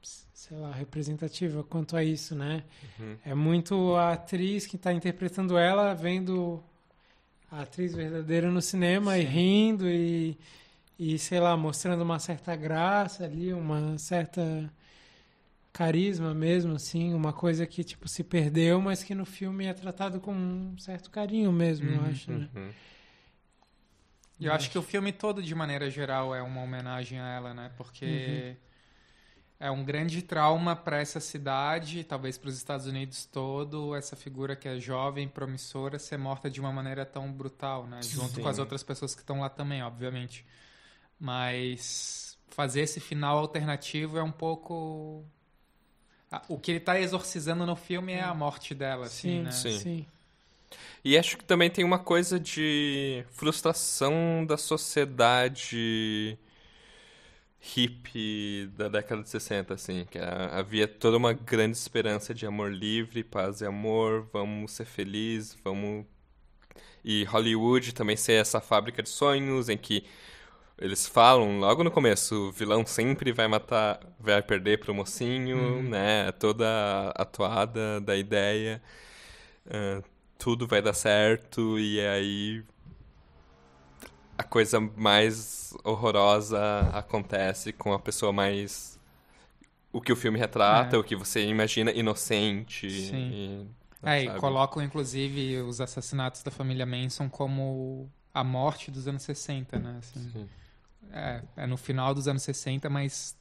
sei 0.01 0.55
lá, 0.57 0.71
representativa 0.71 1.61
quanto 1.65 1.97
a 1.97 2.03
isso, 2.03 2.33
né? 2.33 2.63
Uhum. 2.97 3.17
É 3.25 3.35
muito 3.35 3.93
a 3.97 4.13
atriz 4.13 4.65
que 4.65 4.77
está 4.77 4.93
interpretando 4.93 5.57
ela 5.57 5.93
vendo 5.93 6.63
a 7.51 7.63
atriz 7.63 7.93
verdadeira 7.93 8.49
no 8.49 8.61
cinema 8.61 9.17
e 9.17 9.25
rindo 9.25 9.89
e, 9.89 10.37
e, 10.97 11.19
sei 11.19 11.41
lá, 11.41 11.57
mostrando 11.57 12.03
uma 12.03 12.19
certa 12.19 12.55
graça 12.55 13.25
ali, 13.25 13.53
uma 13.53 13.97
certa 13.97 14.71
carisma 15.73 16.33
mesmo, 16.33 16.75
assim, 16.75 17.13
uma 17.13 17.33
coisa 17.33 17.67
que, 17.67 17.83
tipo, 17.83 18.07
se 18.07 18.23
perdeu, 18.23 18.79
mas 18.79 19.03
que 19.03 19.13
no 19.13 19.25
filme 19.25 19.65
é 19.65 19.73
tratado 19.73 20.21
com 20.21 20.31
um 20.33 20.77
certo 20.77 21.11
carinho 21.11 21.51
mesmo, 21.51 21.89
eu 21.89 21.99
Uhum, 21.99 22.05
acho, 22.05 22.31
né? 22.31 22.49
Uhum. 22.55 22.69
Eu 24.45 24.53
acho 24.53 24.69
que 24.69 24.77
o 24.77 24.81
filme 24.81 25.11
todo, 25.11 25.41
de 25.41 25.55
maneira 25.55 25.89
geral, 25.89 26.33
é 26.33 26.41
uma 26.41 26.61
homenagem 26.61 27.19
a 27.19 27.27
ela, 27.27 27.53
né? 27.53 27.71
Porque 27.77 28.55
é 29.59 29.71
um 29.71 29.83
grande 29.83 30.21
trauma 30.21 30.75
para 30.75 30.99
essa 30.99 31.21
cidade, 31.21 32.03
talvez 32.03 32.37
para 32.37 32.49
os 32.49 32.57
Estados 32.57 32.85
Unidos 32.85 33.25
todo, 33.25 33.95
essa 33.95 34.13
figura 34.15 34.57
que 34.57 34.67
é 34.67 34.77
jovem, 34.77 35.25
promissora, 35.25 35.97
ser 35.97 36.17
morta 36.17 36.49
de 36.49 36.59
uma 36.59 36.71
maneira 36.71 37.05
tão 37.05 37.31
brutal, 37.31 37.87
né? 37.87 38.01
Junto 38.03 38.35
Sim. 38.35 38.41
com 38.41 38.49
as 38.49 38.59
outras 38.59 38.83
pessoas 38.83 39.15
que 39.15 39.21
estão 39.21 39.39
lá 39.39 39.49
também, 39.49 39.81
obviamente. 39.81 40.45
Mas 41.17 42.37
fazer 42.49 42.81
esse 42.81 42.99
final 42.99 43.37
alternativo 43.37 44.17
é 44.17 44.23
um 44.23 44.31
pouco. 44.31 45.23
O 46.49 46.59
que 46.59 46.71
ele 46.71 46.79
está 46.79 46.99
exorcizando 46.99 47.65
no 47.65 47.75
filme 47.75 48.11
é 48.11 48.21
a 48.21 48.33
morte 48.33 48.75
dela, 48.75 49.05
assim, 49.05 49.29
Sim, 49.29 49.43
né? 49.43 49.51
Sim. 49.51 49.79
sim. 49.79 50.05
E 51.03 51.17
acho 51.17 51.37
que 51.37 51.43
também 51.45 51.69
tem 51.69 51.83
uma 51.85 51.99
coisa 51.99 52.39
de 52.39 53.23
frustração 53.31 54.45
da 54.45 54.57
sociedade 54.57 56.37
hippie 57.59 58.67
da 58.75 58.89
década 58.89 59.23
de 59.23 59.29
60, 59.29 59.73
assim, 59.73 60.05
que 60.09 60.19
a- 60.19 60.59
havia 60.59 60.87
toda 60.87 61.17
uma 61.17 61.33
grande 61.33 61.77
esperança 61.77 62.33
de 62.33 62.45
amor 62.45 62.71
livre, 62.73 63.23
paz 63.23 63.61
e 63.61 63.65
amor, 63.65 64.27
vamos 64.33 64.71
ser 64.73 64.85
felizes, 64.85 65.57
vamos... 65.63 66.05
E 67.03 67.23
Hollywood 67.25 67.93
também 67.93 68.15
ser 68.17 68.33
essa 68.33 68.61
fábrica 68.61 69.03
de 69.03 69.09
sonhos 69.09 69.69
em 69.69 69.77
que 69.77 70.05
eles 70.79 71.07
falam 71.07 71.59
logo 71.59 71.83
no 71.83 71.91
começo, 71.91 72.49
o 72.49 72.51
vilão 72.53 72.85
sempre 72.85 73.31
vai 73.33 73.47
matar, 73.47 73.99
vai 74.19 74.41
perder 74.43 74.79
pro 74.79 74.93
mocinho, 74.95 75.83
né? 75.83 76.31
Toda 76.33 77.11
a 77.15 77.25
toada 77.25 78.01
da 78.01 78.17
ideia. 78.17 78.81
ah, 79.69 80.03
tudo 80.43 80.67
vai 80.67 80.81
dar 80.81 80.93
certo 80.93 81.79
e 81.79 81.99
aí 82.01 82.65
a 84.37 84.43
coisa 84.43 84.79
mais 84.79 85.73
horrorosa 85.83 86.59
acontece 86.93 87.71
com 87.71 87.93
a 87.93 87.99
pessoa 87.99 88.33
mais 88.33 88.99
o 89.91 90.01
que 90.01 90.11
o 90.11 90.15
filme 90.15 90.39
retrata, 90.39 90.95
É. 90.95 90.99
o 90.99 91.03
que 91.03 91.15
você 91.15 91.45
imagina 91.47 91.91
inocente 91.91 92.89
Sim. 92.89 93.31
e, 93.31 93.67
É, 94.03 94.23
e 94.23 94.31
colocam 94.31 94.81
inclusive 94.83 95.61
os 95.61 95.79
assassinatos 95.79 96.43
da 96.43 96.51
família 96.51 96.85
Manson 96.85 97.29
como 97.29 98.11
a 98.33 98.43
morte 98.43 98.91
dos 98.91 99.07
anos 99.07 99.23
60, 99.23 99.79
né? 99.79 99.97
Assim, 99.99 100.33
Sim. 100.33 100.49
é, 101.11 101.43
é 101.57 101.67
no 101.67 101.77
final 101.77 102.13
dos 102.13 102.27
anos 102.27 102.43
60, 102.43 102.89
mas 102.89 103.37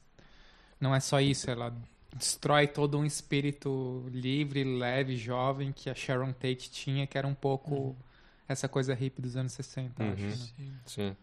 não 0.79 0.95
é 0.95 0.99
só 0.99 1.19
isso, 1.21 1.49
ela 1.51 1.73
destrói 2.15 2.67
todo 2.67 2.97
um 2.97 3.05
espírito 3.05 4.05
livre, 4.11 4.63
leve, 4.63 5.15
jovem 5.15 5.71
que 5.71 5.89
a 5.89 5.95
Sharon 5.95 6.31
Tate 6.33 6.69
tinha, 6.69 7.07
que 7.07 7.17
era 7.17 7.27
um 7.27 7.33
pouco 7.33 7.95
essa 8.47 8.67
coisa 8.67 8.93
hippie 8.93 9.21
dos 9.21 9.35
anos 9.35 9.53
60, 9.53 10.03
acho, 10.03 10.21
Uhum. 10.23 10.29
né? 10.29 10.73
Sim. 10.85 11.15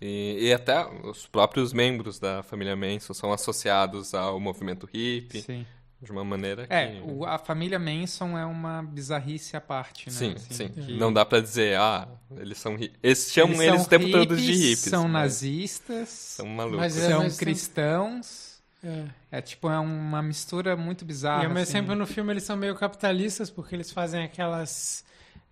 E, 0.00 0.48
e 0.48 0.52
até 0.52 0.84
os 1.04 1.26
próprios 1.26 1.72
membros 1.72 2.18
da 2.18 2.42
família 2.42 2.74
Manson 2.74 3.14
são 3.14 3.32
associados 3.32 4.14
ao 4.14 4.40
movimento 4.40 4.88
hippie 4.92 5.42
Sim. 5.42 5.66
de 6.00 6.10
uma 6.10 6.24
maneira 6.24 6.66
que... 6.66 6.72
É, 6.74 7.00
o- 7.04 7.24
a 7.24 7.38
família 7.38 7.78
Manson 7.78 8.36
é 8.36 8.44
uma 8.44 8.82
bizarrice 8.82 9.56
à 9.56 9.60
parte, 9.60 10.06
né? 10.06 10.12
Sim, 10.16 10.32
Assim, 10.34 10.54
sim. 10.54 10.68
que- 10.70 10.92
Não 10.94 11.12
dá 11.12 11.24
pra 11.24 11.40
dizer, 11.40 11.78
ah, 11.78 12.08
eles 12.36 12.58
são 12.58 12.76
eles 13.02 13.30
chamam 13.30 13.62
eles, 13.62 13.76
são 13.76 13.86
o 13.86 13.88
tempo 13.88 14.10
todo 14.10 14.34
de 14.36 14.42
hippies, 14.42 14.60
hippies. 14.60 14.78
São 14.90 15.02
mas 15.04 15.12
nazistas, 15.12 16.08
São 16.08 16.46
malucos. 16.46 16.78
Mas 16.80 16.96
é- 16.98 17.08
são 17.08 17.18
mas 17.22 17.32
são- 17.34 17.38
cristãos. 17.38 18.51
É. 18.84 19.04
É 19.30 19.40
tipo, 19.40 19.70
é 19.70 19.78
uma 19.78 20.20
mistura 20.22 20.76
muito 20.76 21.04
bizarra. 21.04 21.42
e 21.44 21.46
ao 21.46 21.50
mesmo 21.52 21.62
assim. 21.62 21.72
tempo 21.74 21.94
no 21.94 22.06
filme 22.06 22.32
eles 22.32 22.42
são 22.42 22.56
meio 22.56 22.74
capitalistas 22.74 23.48
porque 23.50 23.74
eles 23.76 23.90
fazem 23.92 24.22
aquelas 24.24 25.04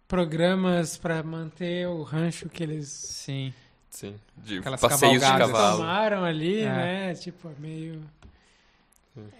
programas 0.08 0.96
pra 0.96 1.22
manter 1.22 1.86
o 1.86 2.02
rancho 2.02 2.48
que 2.48 2.62
eles 2.62 2.88
Sim. 2.88 3.54
Sim, 3.88 4.14
de 4.36 4.58
Aquelas 4.58 4.80
passeios 4.80 5.14
de 5.14 5.20
cavalo. 5.20 5.78
tomaram 5.78 6.24
ali, 6.24 6.60
É. 6.60 6.66
né? 6.66 7.14
Tipo, 7.14 7.48
é 7.48 7.60
meio 7.60 8.02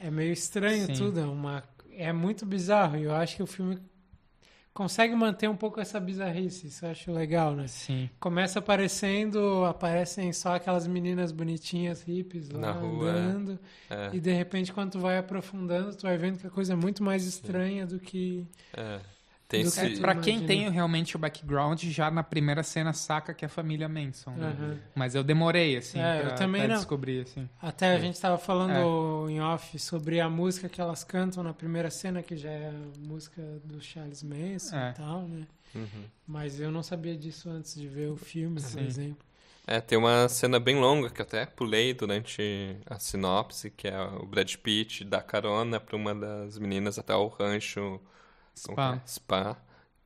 é 0.03 0.11
meio 0.11 0.33
estranho 0.33 0.87
Sim. 0.87 0.95
tudo, 0.95 1.21
é 1.21 1.25
uma 1.25 1.63
é 1.97 2.13
muito 2.13 2.45
bizarro 2.47 2.97
e 2.97 3.05
eu 3.05 3.15
acho 3.15 3.37
que 3.37 3.43
o 3.43 3.47
filme 3.47 3.79
consegue 4.73 5.15
manter 5.15 5.49
um 5.49 5.57
pouco 5.57 5.81
essa 5.81 5.99
bizarrice, 6.01 6.69
isso 6.69 6.85
eu 6.85 6.91
acho 6.91 7.13
legal, 7.13 7.55
né? 7.55 7.67
Sim. 7.67 8.09
Começa 8.19 8.59
aparecendo, 8.59 9.65
aparecem 9.65 10.33
só 10.33 10.55
aquelas 10.55 10.87
meninas 10.87 11.33
bonitinhas, 11.33 12.03
hippies 12.03 12.49
lá 12.51 12.61
Na 12.61 12.73
rua, 12.73 13.11
andando. 13.11 13.59
É, 13.89 14.11
E 14.13 14.21
de 14.21 14.33
repente, 14.33 14.73
quando 14.73 14.93
tu 14.93 14.99
vai 15.01 15.19
aprofundando, 15.19 15.95
tu 15.97 16.03
vai 16.03 16.17
vendo 16.17 16.39
que 16.39 16.47
a 16.47 16.51
coisa 16.51 16.73
é 16.73 16.77
muito 16.77 17.03
mais 17.03 17.25
estranha 17.27 17.87
do 17.87 17.99
que. 17.99 18.47
é. 18.75 19.01
Tem 19.51 19.63
esse... 19.63 19.81
que- 19.95 20.01
Pra 20.01 20.15
quem 20.15 20.47
tem 20.47 20.71
realmente 20.71 21.17
o 21.17 21.19
background, 21.19 21.83
já 21.85 22.11
na 22.11 22.23
primeira 22.23 22.63
cena 22.63 22.93
saca 22.93 23.35
que 23.35 23.45
é 23.45 23.47
a 23.47 23.49
família 23.49 23.89
Manson. 23.89 24.31
né? 24.31 24.57
Aham. 24.59 24.79
Mas 24.95 25.15
eu 25.15 25.23
demorei, 25.25 25.77
assim, 25.77 25.99
É, 26.01 26.21
eu 26.21 26.27
pra, 26.27 26.35
também 26.37 26.63
pra 26.63 26.69
não. 26.69 26.77
descobrir, 26.77 27.23
assim. 27.23 27.49
Até 27.61 27.93
a 27.95 27.99
gente 27.99 28.15
estava 28.15 28.39
falando 28.39 29.29
É. 29.29 29.33
em 29.33 29.41
off 29.41 29.79
sobre 29.79 30.21
a 30.21 30.31
música 30.31 30.69
que 30.69 30.81
elas 30.81 31.03
cantam 31.05 31.43
na 31.43 31.53
primeira 31.53 31.91
cena, 31.91 32.23
que 32.23 32.37
já 32.37 32.49
é 32.51 32.69
a 32.69 32.99
música 33.09 33.43
do 33.65 33.81
Charles 33.83 34.23
Manson 34.23 34.77
É. 34.77 34.91
e 34.91 34.95
tal, 34.95 35.23
né? 35.29 35.47
Uhum. 35.75 36.05
Mas 36.27 36.59
eu 36.61 36.71
não 36.71 36.83
sabia 36.83 37.17
disso 37.17 37.51
antes 37.51 37.75
de 37.75 37.87
ver 37.89 38.09
o 38.11 38.17
filme, 38.17 38.61
por 38.61 38.69
Sim. 38.69 38.87
exemplo. 38.87 39.27
É, 39.67 39.81
tem 39.81 39.97
uma 39.99 40.29
cena 40.29 40.59
bem 40.59 40.77
longa 40.81 41.11
que 41.11 41.21
eu 41.21 41.25
até 41.27 41.45
pulei 41.47 41.93
durante 41.95 42.77
a 42.87 42.99
sinopse, 42.99 43.71
que 43.71 43.87
é 43.87 44.01
o 44.01 44.27
Brad 44.27 44.53
Pitt 44.57 45.05
dá 45.05 45.21
carona 45.23 45.79
pra 45.79 45.95
uma 45.97 46.13
das 46.15 46.59
meninas 46.59 46.99
até 46.99 47.15
o 47.15 47.29
rancho 47.29 48.01
é? 48.69 48.75
Spa. 48.75 49.03
Spa 49.07 49.57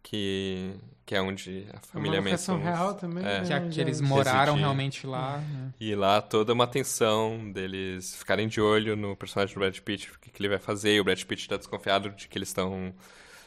que, 0.03 0.75
que 1.07 1.15
é 1.15 1.23
onde 1.23 1.67
a 1.69 1.71
É 1.71 1.73
uma 1.73 1.81
família 1.81 2.21
Manson... 2.23 2.59
real 2.59 2.95
também, 2.95 3.25
É. 3.25 3.41
né? 3.41 3.61
Que, 3.61 3.69
que 3.71 3.81
eles 3.81 4.01
moraram 4.01 4.53
Residir. 4.53 4.59
realmente 4.61 5.07
lá. 5.07 5.39
né? 5.39 5.71
E 5.81 5.95
lá 5.95 6.21
toda 6.21 6.53
uma 6.53 6.67
tensão 6.67 7.51
deles 7.53 8.15
ficarem 8.17 8.47
de 8.47 8.61
olho 8.61 8.95
no 8.97 9.17
personagem 9.17 9.55
do 9.55 9.59
Brad 9.59 9.79
Pitt, 9.79 10.11
o 10.11 10.19
que, 10.21 10.31
que 10.31 10.41
ele 10.43 10.49
vai 10.51 10.59
fazer, 10.59 10.95
e 10.95 11.01
o 11.01 11.05
Brad 11.05 11.23
Pitt 11.23 11.49
tá 11.49 11.57
desconfiado 11.57 12.11
de 12.11 12.29
que 12.29 12.39
eles 12.39 12.49
estão... 12.49 12.95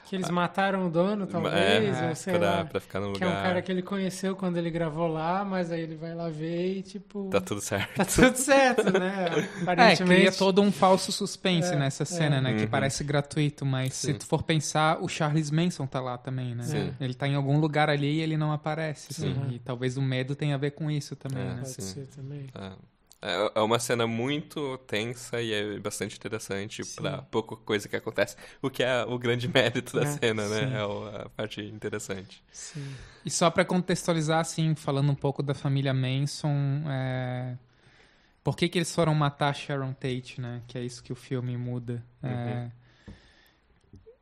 Que 0.09 0.15
eles 0.15 0.29
mataram 0.29 0.87
o 0.87 0.89
dono, 0.89 1.27
talvez, 1.27 1.97
é, 1.97 2.09
ou 2.09 2.15
sei 2.15 2.37
pra, 2.37 2.49
lá. 2.57 2.65
pra 2.65 2.79
ficar 2.79 2.99
no 3.01 3.13
Que 3.13 3.23
é 3.23 3.27
lugar. 3.27 3.39
um 3.39 3.43
cara 3.43 3.61
que 3.61 3.71
ele 3.71 3.81
conheceu 3.81 4.35
quando 4.35 4.55
ele 4.57 4.69
gravou 4.69 5.07
lá, 5.07 5.43
mas 5.43 5.71
aí 5.71 5.81
ele 5.81 5.95
vai 5.95 6.15
lá 6.15 6.29
ver 6.29 6.77
e, 6.77 6.81
tipo... 6.81 7.29
Tá 7.29 7.41
tudo 7.41 7.59
certo. 7.59 7.93
Tá 7.95 8.05
tudo 8.05 8.35
certo, 8.37 8.91
né? 8.97 9.25
É, 9.57 9.61
Aparentemente. 9.63 10.21
cria 10.21 10.31
todo 10.31 10.61
um 10.61 10.71
falso 10.71 11.11
suspense 11.11 11.73
É, 11.73 11.75
nessa 11.75 12.05
cena, 12.05 12.37
é. 12.37 12.41
né? 12.41 12.53
Que 12.55 12.61
Uhum. 12.63 12.67
parece 12.69 13.03
gratuito, 13.03 13.65
mas 13.65 13.93
se 13.93 14.07
Sim. 14.07 14.13
tu 14.13 14.25
for 14.25 14.43
pensar, 14.43 14.97
o 15.01 15.07
Charles 15.09 15.51
Manson 15.51 15.85
tá 15.85 15.99
lá 15.99 16.17
também, 16.17 16.55
né? 16.55 16.63
Sim. 16.63 16.93
Ele 16.99 17.13
tá 17.13 17.27
em 17.27 17.35
algum 17.35 17.59
lugar 17.59 17.89
ali 17.89 18.15
e 18.17 18.21
ele 18.21 18.37
não 18.37 18.51
aparece, 18.51 19.09
assim. 19.11 19.33
Sim. 19.33 19.47
E 19.55 19.59
talvez 19.59 19.97
o 19.97 20.01
medo 20.01 20.35
tenha 20.35 20.55
a 20.55 20.57
ver 20.57 20.71
com 20.71 20.89
isso 20.89 21.15
também, 21.15 21.43
É, 21.43 21.47
né? 21.47 21.55
Pode 21.57 21.69
Sim. 21.69 21.81
ser 21.81 22.07
também. 22.07 22.47
É. 22.55 22.71
É 23.21 23.59
é 23.59 23.61
uma 23.61 23.79
cena 23.79 24.05
muito 24.07 24.77
tensa 24.79 25.41
e 25.41 25.51
é 25.53 25.79
bastante 25.79 26.15
interessante 26.17 26.83
Sim. 26.83 26.85
pra 26.85 27.21
pouca 27.23 27.55
coisa 27.57 27.89
que 27.89 27.95
acontece. 27.95 28.35
O 28.61 28.69
que 28.69 28.83
é 28.83 29.03
o 29.05 29.17
grande 29.19 29.47
mérito 29.53 29.95
da 29.95 30.03
É, 30.03 30.05
cena, 30.05 30.47
né? 30.49 30.69
sim. 30.69 30.77
É 30.77 30.85
o- 30.85 31.07
a 31.07 31.29
parte 31.29 31.61
interessante. 31.61 32.43
Sim. 32.51 32.97
E 33.25 33.29
só 33.29 33.49
pra 33.51 33.65
contextualizar, 33.65 34.39
assim, 34.39 34.73
falando 34.75 35.11
um 35.11 35.15
pouco 35.15 35.43
da 35.43 35.53
família 35.53 35.93
Manson, 35.93 36.83
é... 36.89 37.57
por 38.43 38.57
que 38.57 38.69
que 38.69 38.77
eles 38.79 38.93
foram 38.93 39.15
matar 39.15 39.55
Sharon 39.55 39.93
Tate, 39.93 40.41
né? 40.41 40.63
Que 40.67 40.77
é 40.79 40.83
isso 40.85 41.03
que 41.03 41.13
o 41.13 41.15
filme 41.15 41.57
muda. 41.57 42.03
É, 42.23 42.71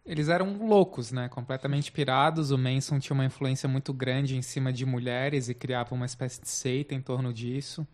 Eles 0.06 0.30
eram 0.30 0.58
loucos, 0.68 1.12
né? 1.12 1.28
Completamente 1.30 1.92
pirados. 1.92 2.52
O 2.52 2.58
Manson 2.58 3.00
tinha 3.00 3.14
uma 3.16 3.26
influência 3.26 3.68
muito 3.68 3.92
grande 3.92 4.36
em 4.36 4.42
cima 4.42 4.72
de 4.72 4.86
mulheres 4.86 5.50
e 5.50 5.54
criava 5.56 5.96
uma 5.96 6.06
espécie 6.06 6.40
de 6.42 6.48
seita 6.50 6.94
em 6.94 7.02
torno 7.02 7.34
disso. 7.34 7.88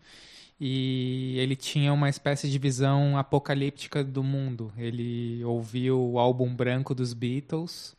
E 0.64 1.34
ele 1.40 1.56
tinha 1.56 1.92
uma 1.92 2.08
espécie 2.08 2.48
de 2.48 2.56
visão 2.56 3.18
apocalíptica 3.18 4.04
do 4.04 4.22
mundo. 4.22 4.72
Ele 4.78 5.42
ouviu 5.44 6.00
o 6.00 6.20
álbum 6.20 6.54
branco 6.54 6.94
dos 6.94 7.12
Beatles, 7.12 7.96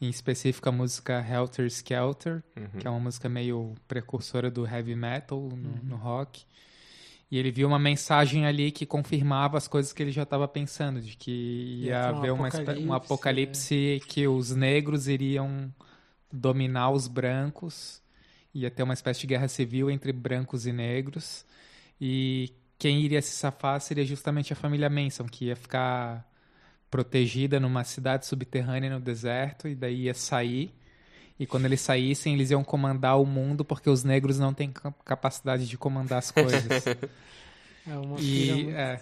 em 0.00 0.08
específico 0.08 0.66
a 0.66 0.72
música 0.72 1.20
Helter 1.30 1.66
Skelter, 1.66 2.42
Uhum. 2.56 2.80
que 2.80 2.86
é 2.86 2.90
uma 2.90 3.00
música 3.00 3.28
meio 3.28 3.74
precursora 3.86 4.50
do 4.50 4.66
heavy 4.66 4.96
metal 4.96 5.38
no, 5.40 5.78
no 5.90 5.96
rock. 5.96 6.44
E 7.30 7.36
ele 7.36 7.50
viu 7.50 7.68
uma 7.68 7.78
mensagem 7.78 8.46
ali 8.46 8.70
que 8.70 8.86
confirmava 8.86 9.58
as 9.58 9.68
coisas 9.68 9.92
que 9.92 10.02
ele 10.02 10.12
já 10.12 10.22
estava 10.22 10.48
pensando, 10.48 11.00
de 11.02 11.16
que 11.18 11.82
Ia 11.82 11.86
ia 11.86 12.02
ter 12.02 12.12
um 12.14 12.18
haver 12.18 12.32
uma 12.32 12.44
um 12.44 12.92
apocalipse, 12.94 12.94
apocalipse 12.94 14.02
que 14.08 14.26
os 14.26 14.52
negros 14.52 15.06
iriam 15.06 15.70
dominar 16.32 16.90
os 16.92 17.08
brancos, 17.08 18.00
ia 18.54 18.70
ter 18.70 18.82
uma 18.84 18.94
espécie 18.94 19.20
de 19.20 19.26
guerra 19.26 19.48
civil 19.48 19.90
entre 19.90 20.12
brancos 20.12 20.66
e 20.66 20.72
negros, 20.72 21.44
e 22.00 22.52
quem 22.78 23.00
iria 23.00 23.22
se 23.22 23.32
safar 23.32 23.80
seria 23.80 24.04
justamente 24.04 24.52
a 24.52 24.56
família 24.56 24.88
Manson, 24.90 25.24
que 25.26 25.46
ia 25.46 25.56
ficar 25.56 26.26
protegida 26.90 27.58
numa 27.58 27.84
cidade 27.84 28.26
subterrânea 28.26 28.90
no 28.90 29.00
deserto, 29.00 29.66
e 29.68 29.74
daí 29.74 30.02
ia 30.02 30.14
sair. 30.14 30.72
E 31.38 31.46
quando 31.46 31.66
eles 31.66 31.80
saíssem, 31.80 32.34
eles 32.34 32.50
iam 32.50 32.64
comandar 32.64 33.20
o 33.20 33.26
mundo, 33.26 33.64
porque 33.64 33.90
os 33.90 34.02
negros 34.04 34.38
não 34.38 34.54
têm 34.54 34.70
ca- 34.72 34.92
capacidade 35.04 35.66
de 35.66 35.76
comandar 35.76 36.18
as 36.18 36.30
coisas. 36.30 36.84
É 37.88 37.94
uma 37.94 38.18
E, 38.20 38.68
é, 38.70 39.00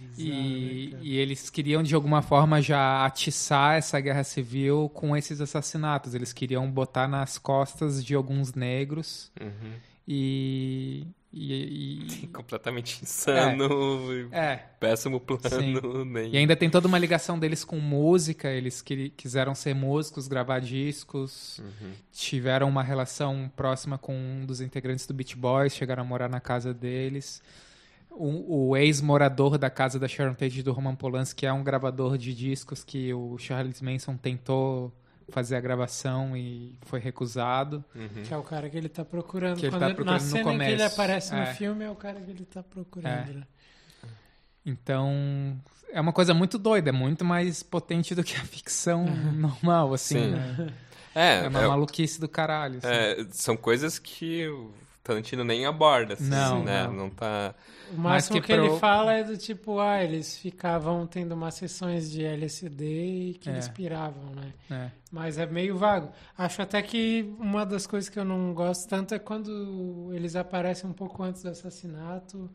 bizarra, 0.00 0.38
e, 0.38 0.90
né, 0.94 1.00
e 1.02 1.16
eles 1.18 1.50
queriam, 1.50 1.82
de 1.82 1.94
alguma 1.94 2.22
forma, 2.22 2.62
já 2.62 3.04
atiçar 3.04 3.76
essa 3.76 4.00
guerra 4.00 4.24
civil 4.24 4.88
com 4.94 5.14
esses 5.14 5.38
assassinatos. 5.38 6.14
Eles 6.14 6.32
queriam 6.32 6.70
botar 6.70 7.06
nas 7.06 7.36
costas 7.36 8.02
de 8.02 8.14
alguns 8.14 8.54
negros 8.54 9.30
Uhum. 9.38 9.74
e, 10.08 11.06
E, 11.32 12.02
e- 12.24 12.26
Completamente 12.32 13.02
insano. 13.02 14.28
é, 14.30 14.56
Péssimo 14.78 15.18
plano. 15.18 16.04
Nem... 16.04 16.30
E 16.34 16.36
ainda 16.36 16.54
tem 16.54 16.68
toda 16.68 16.86
uma 16.86 16.98
ligação 16.98 17.38
deles 17.38 17.64
com 17.64 17.78
música, 17.78 18.50
eles 18.50 18.82
que, 18.82 19.08
quiseram 19.10 19.54
ser 19.54 19.74
músicos, 19.74 20.28
gravar 20.28 20.60
discos, 20.60 21.58
Uhum. 21.58 21.92
tiveram 22.12 22.68
uma 22.68 22.82
relação 22.82 23.50
próxima 23.56 23.96
com 23.96 24.14
um 24.14 24.44
dos 24.44 24.60
integrantes 24.60 25.06
do 25.06 25.14
Beach 25.14 25.36
Boys, 25.36 25.74
chegaram 25.74 26.02
a 26.02 26.06
morar 26.06 26.28
na 26.28 26.40
casa 26.40 26.74
deles. 26.74 27.42
O, 28.10 28.68
o 28.68 28.76
ex-morador 28.76 29.56
da 29.56 29.70
casa 29.70 29.98
da 29.98 30.06
Sharon 30.06 30.34
Tate 30.34 30.62
do 30.62 30.72
Roman 30.72 30.94
Polanski 30.94 31.46
é 31.46 31.52
um 31.52 31.64
gravador 31.64 32.18
de 32.18 32.34
discos 32.34 32.84
que 32.84 33.14
o 33.14 33.38
Charles 33.38 33.80
Manson 33.80 34.18
tentou 34.18 34.92
fazer 35.32 35.56
a 35.56 35.60
gravação 35.60 36.36
e 36.36 36.78
foi 36.82 37.00
recusado. 37.00 37.84
Uhum. 37.94 38.22
Que 38.24 38.32
é 38.32 38.36
o 38.36 38.42
cara 38.42 38.68
que 38.70 38.76
ele 38.76 38.88
tá 38.88 39.04
procurando. 39.04 39.58
Que 39.58 39.66
ele 39.66 39.70
Quando 39.72 39.80
tá 39.80 39.86
ele- 39.86 39.94
procurando 39.96 40.18
na 40.20 40.24
no 40.24 40.30
cena 40.30 40.52
em 40.54 40.58
que 40.58 40.64
ele 40.64 40.76
começo. 40.76 40.94
aparece 40.94 41.32
no 41.34 41.40
É. 41.40 41.54
filme, 41.54 41.84
é 41.84 41.90
o 41.90 41.96
cara 41.96 42.20
que 42.20 42.30
ele 42.30 42.44
tá 42.44 42.62
procurando. 42.62 43.34
né? 43.34 43.42
Então, 44.64 45.60
é 45.92 46.00
uma 46.00 46.12
coisa 46.12 46.32
muito 46.32 46.56
doida, 46.58 46.90
é 46.90 46.92
muito 46.92 47.24
mais 47.24 47.62
potente 47.62 48.14
do 48.14 48.22
que 48.22 48.36
a 48.36 48.44
ficção 48.44 49.04
normal, 49.34 49.92
assim, 49.94 50.14
Sim. 50.20 50.30
né? 50.30 50.68
É, 51.14 51.44
É 51.44 51.48
uma 51.48 51.62
é- 51.62 51.66
maluquice 51.66 52.20
do 52.20 52.28
caralho. 52.28 52.78
assim. 52.78 52.86
é, 52.88 53.26
são 53.32 53.56
coisas 53.56 53.98
que 53.98 54.46
Tarantino 55.02 55.42
nem 55.42 55.66
aborda. 55.66 56.14
Assim, 56.14 56.28
Não, 56.30 56.62
né? 56.62 56.84
não. 56.84 56.92
não 56.94 57.10
tá. 57.10 57.54
O 57.90 57.94
Mas 57.94 58.02
máximo 58.30 58.40
que 58.40 58.46
que, 58.46 58.52
ele 58.52 58.68
pro- 58.68 58.78
fala 58.78 59.12
é 59.14 59.24
do 59.24 59.36
tipo, 59.36 59.78
ah, 59.80 60.02
eles 60.02 60.36
ficavam 60.38 61.06
tendo 61.06 61.32
umas 61.32 61.54
sessões 61.54 62.10
de 62.10 62.24
LSD 62.24 63.30
e 63.30 63.34
que 63.34 63.48
É. 63.50 63.52
eles 63.52 63.68
piravam, 63.68 64.30
né? 64.34 64.52
É. 64.70 64.90
Mas 65.10 65.38
é 65.38 65.44
meio 65.46 65.76
vago. 65.76 66.10
Acho 66.38 66.62
até 66.62 66.80
que 66.80 67.34
uma 67.38 67.66
das 67.66 67.86
coisas 67.86 68.08
que 68.08 68.18
eu 68.18 68.24
não 68.24 68.54
gosto 68.54 68.88
tanto 68.88 69.14
é 69.14 69.18
quando 69.18 70.10
eles 70.14 70.36
aparecem 70.36 70.88
um 70.88 70.92
pouco 70.94 71.22
antes 71.22 71.42
do 71.42 71.48
assassinato 71.50 72.48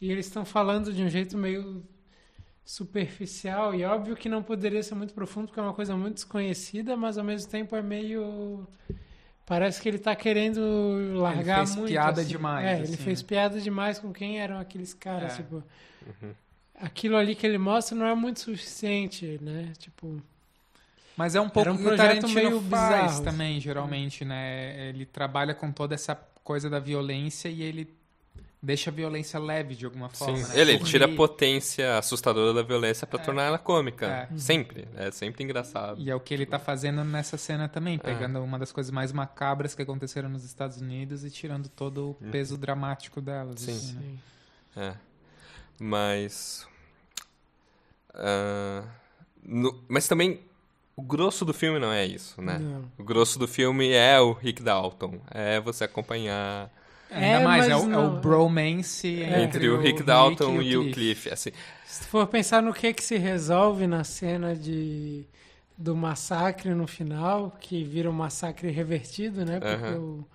e 0.00 0.10
eles 0.10 0.26
estão 0.26 0.44
falando 0.44 0.92
de 0.92 1.02
um 1.02 1.08
jeito 1.08 1.38
meio 1.38 1.82
superficial 2.64 3.74
e 3.74 3.84
óbvio 3.84 4.16
que 4.16 4.28
não 4.28 4.42
poderia 4.42 4.82
ser 4.82 4.96
muito 4.96 5.14
profundo 5.14 5.46
porque 5.46 5.60
é 5.60 5.62
uma 5.62 5.72
coisa 5.72 5.96
muito 5.96 6.14
desconhecida, 6.14 6.96
mas 6.96 7.16
ao 7.16 7.24
mesmo 7.24 7.48
tempo 7.50 7.76
é 7.76 7.80
meio 7.82 8.66
parece 9.46 9.80
que 9.80 9.88
ele 9.88 9.98
tá 9.98 10.14
querendo 10.16 10.60
largar 11.18 11.58
fez 11.58 11.76
muito 11.76 11.88
piada 11.88 12.20
assim. 12.20 12.30
demais, 12.30 12.66
É, 12.66 12.72
assim, 12.72 12.82
ele 12.82 12.96
fez 12.96 13.22
né? 13.22 13.28
piada 13.28 13.60
demais 13.60 13.98
com 13.98 14.12
quem 14.12 14.38
eram 14.40 14.58
aqueles 14.58 14.92
caras, 14.92 15.32
É. 15.32 15.36
tipo 15.36 15.62
aquilo 16.74 17.16
ali 17.16 17.34
que 17.34 17.46
ele 17.46 17.58
mostra 17.58 17.96
não 17.96 18.06
é 18.06 18.14
muito 18.14 18.40
suficiente, 18.40 19.38
né? 19.40 19.72
Tipo, 19.78 20.20
Mas 21.16 21.34
é 21.34 21.40
um 21.40 21.48
pouco 21.48 21.60
Era 21.60 21.72
um 21.72 21.76
que 21.78 21.82
o 21.82 21.86
projeto 21.86 22.20
Tarantino 22.20 22.34
meio 22.34 22.60
faz 22.60 22.64
bizarro, 22.64 23.04
assim. 23.06 23.24
também, 23.24 23.58
geralmente, 23.60 24.24
né? 24.24 24.88
Ele 24.90 25.06
trabalha 25.06 25.54
com 25.54 25.72
toda 25.72 25.94
essa 25.94 26.14
coisa 26.44 26.68
da 26.68 26.78
violência 26.78 27.48
e 27.48 27.62
ele 27.62 27.95
deixa 28.66 28.90
a 28.90 28.92
violência 28.92 29.38
leve 29.38 29.74
de 29.76 29.84
alguma 29.84 30.08
forma. 30.08 30.36
Sim. 30.38 30.52
né? 30.52 30.60
Ele 30.60 30.78
tira 30.80 31.04
a 31.06 31.14
potência 31.14 31.96
assustadora 31.98 32.52
da 32.52 32.62
violência 32.62 33.06
pra 33.06 33.18
tornar 33.18 33.44
ela 33.44 33.58
cômica. 33.58 34.06
É. 34.32 34.36
Sempre. 34.36 34.88
É 34.96 35.10
sempre 35.12 35.44
engraçado. 35.44 36.00
E 36.00 36.10
é 36.10 36.14
o 36.14 36.18
que 36.20 36.34
ele 36.34 36.44
tá 36.44 36.58
fazendo 36.58 37.04
nessa 37.04 37.36
cena 37.38 37.64
É. 37.64 37.68
também, 37.68 37.96
pegando 37.98 38.40
uma 38.42 38.58
das 38.58 38.72
coisas 38.72 38.90
mais 38.90 39.12
macabras 39.12 39.74
que 39.74 39.82
aconteceram 39.82 40.28
nos 40.28 40.44
Estados 40.44 40.78
Unidos 40.80 41.24
e 41.24 41.30
tirando 41.30 41.68
todo 41.68 42.10
o 42.10 42.14
peso 42.32 42.58
dramático 42.58 43.20
delas. 43.20 43.60
Sim. 43.60 43.70
assim, 43.72 43.94
né? 43.94 44.02
sim. 44.74 44.80
É. 44.80 44.94
Mas. 45.78 46.66
ah, 48.14 48.82
no- 49.44 49.82
mas 49.88 50.08
também. 50.08 50.40
O 50.98 51.02
grosso 51.02 51.44
do 51.44 51.52
filme 51.52 51.78
não 51.78 51.92
é 51.92 52.06
isso, 52.06 52.40
né? 52.40 52.58
Não. 52.58 52.90
O 52.96 53.04
grosso 53.04 53.38
do 53.38 53.46
filme 53.46 53.92
é 53.92 54.18
o 54.18 54.32
Rick 54.32 54.62
Dalton. 54.62 55.20
É 55.30 55.60
você 55.60 55.84
acompanhar 55.84 56.70
Ainda 57.10 57.26
É, 57.26 57.44
mais, 57.44 57.66
é 57.66 57.74
mas 57.74 57.84
o, 57.84 57.92
é 57.92 57.98
o 57.98 58.10
bromance 58.20 59.22
É. 59.22 59.42
entre, 59.42 59.68
o 59.68 59.80
Rick 59.80 60.02
Dalton 60.02 60.58
Rick 60.58 60.70
e 60.70 60.76
o 60.76 60.90
Cliff. 60.92 61.30
Assim, 61.30 61.50
Se 61.86 62.00
tu 62.02 62.06
for 62.08 62.26
pensar 62.26 62.62
no 62.62 62.72
que 62.74 62.92
que 62.92 63.02
se 63.04 63.16
resolve 63.16 63.86
na 63.86 64.04
cena 64.04 64.54
de 64.54 65.24
do 65.78 65.94
massacre 65.94 66.70
no 66.74 66.86
final, 66.86 67.54
que 67.60 67.84
vira 67.84 68.08
um 68.08 68.12
massacre 68.12 68.70
revertido, 68.70 69.44
né? 69.44 69.60
Porque 69.60 69.74
Aham. 69.74 69.98
o, 69.98 70.26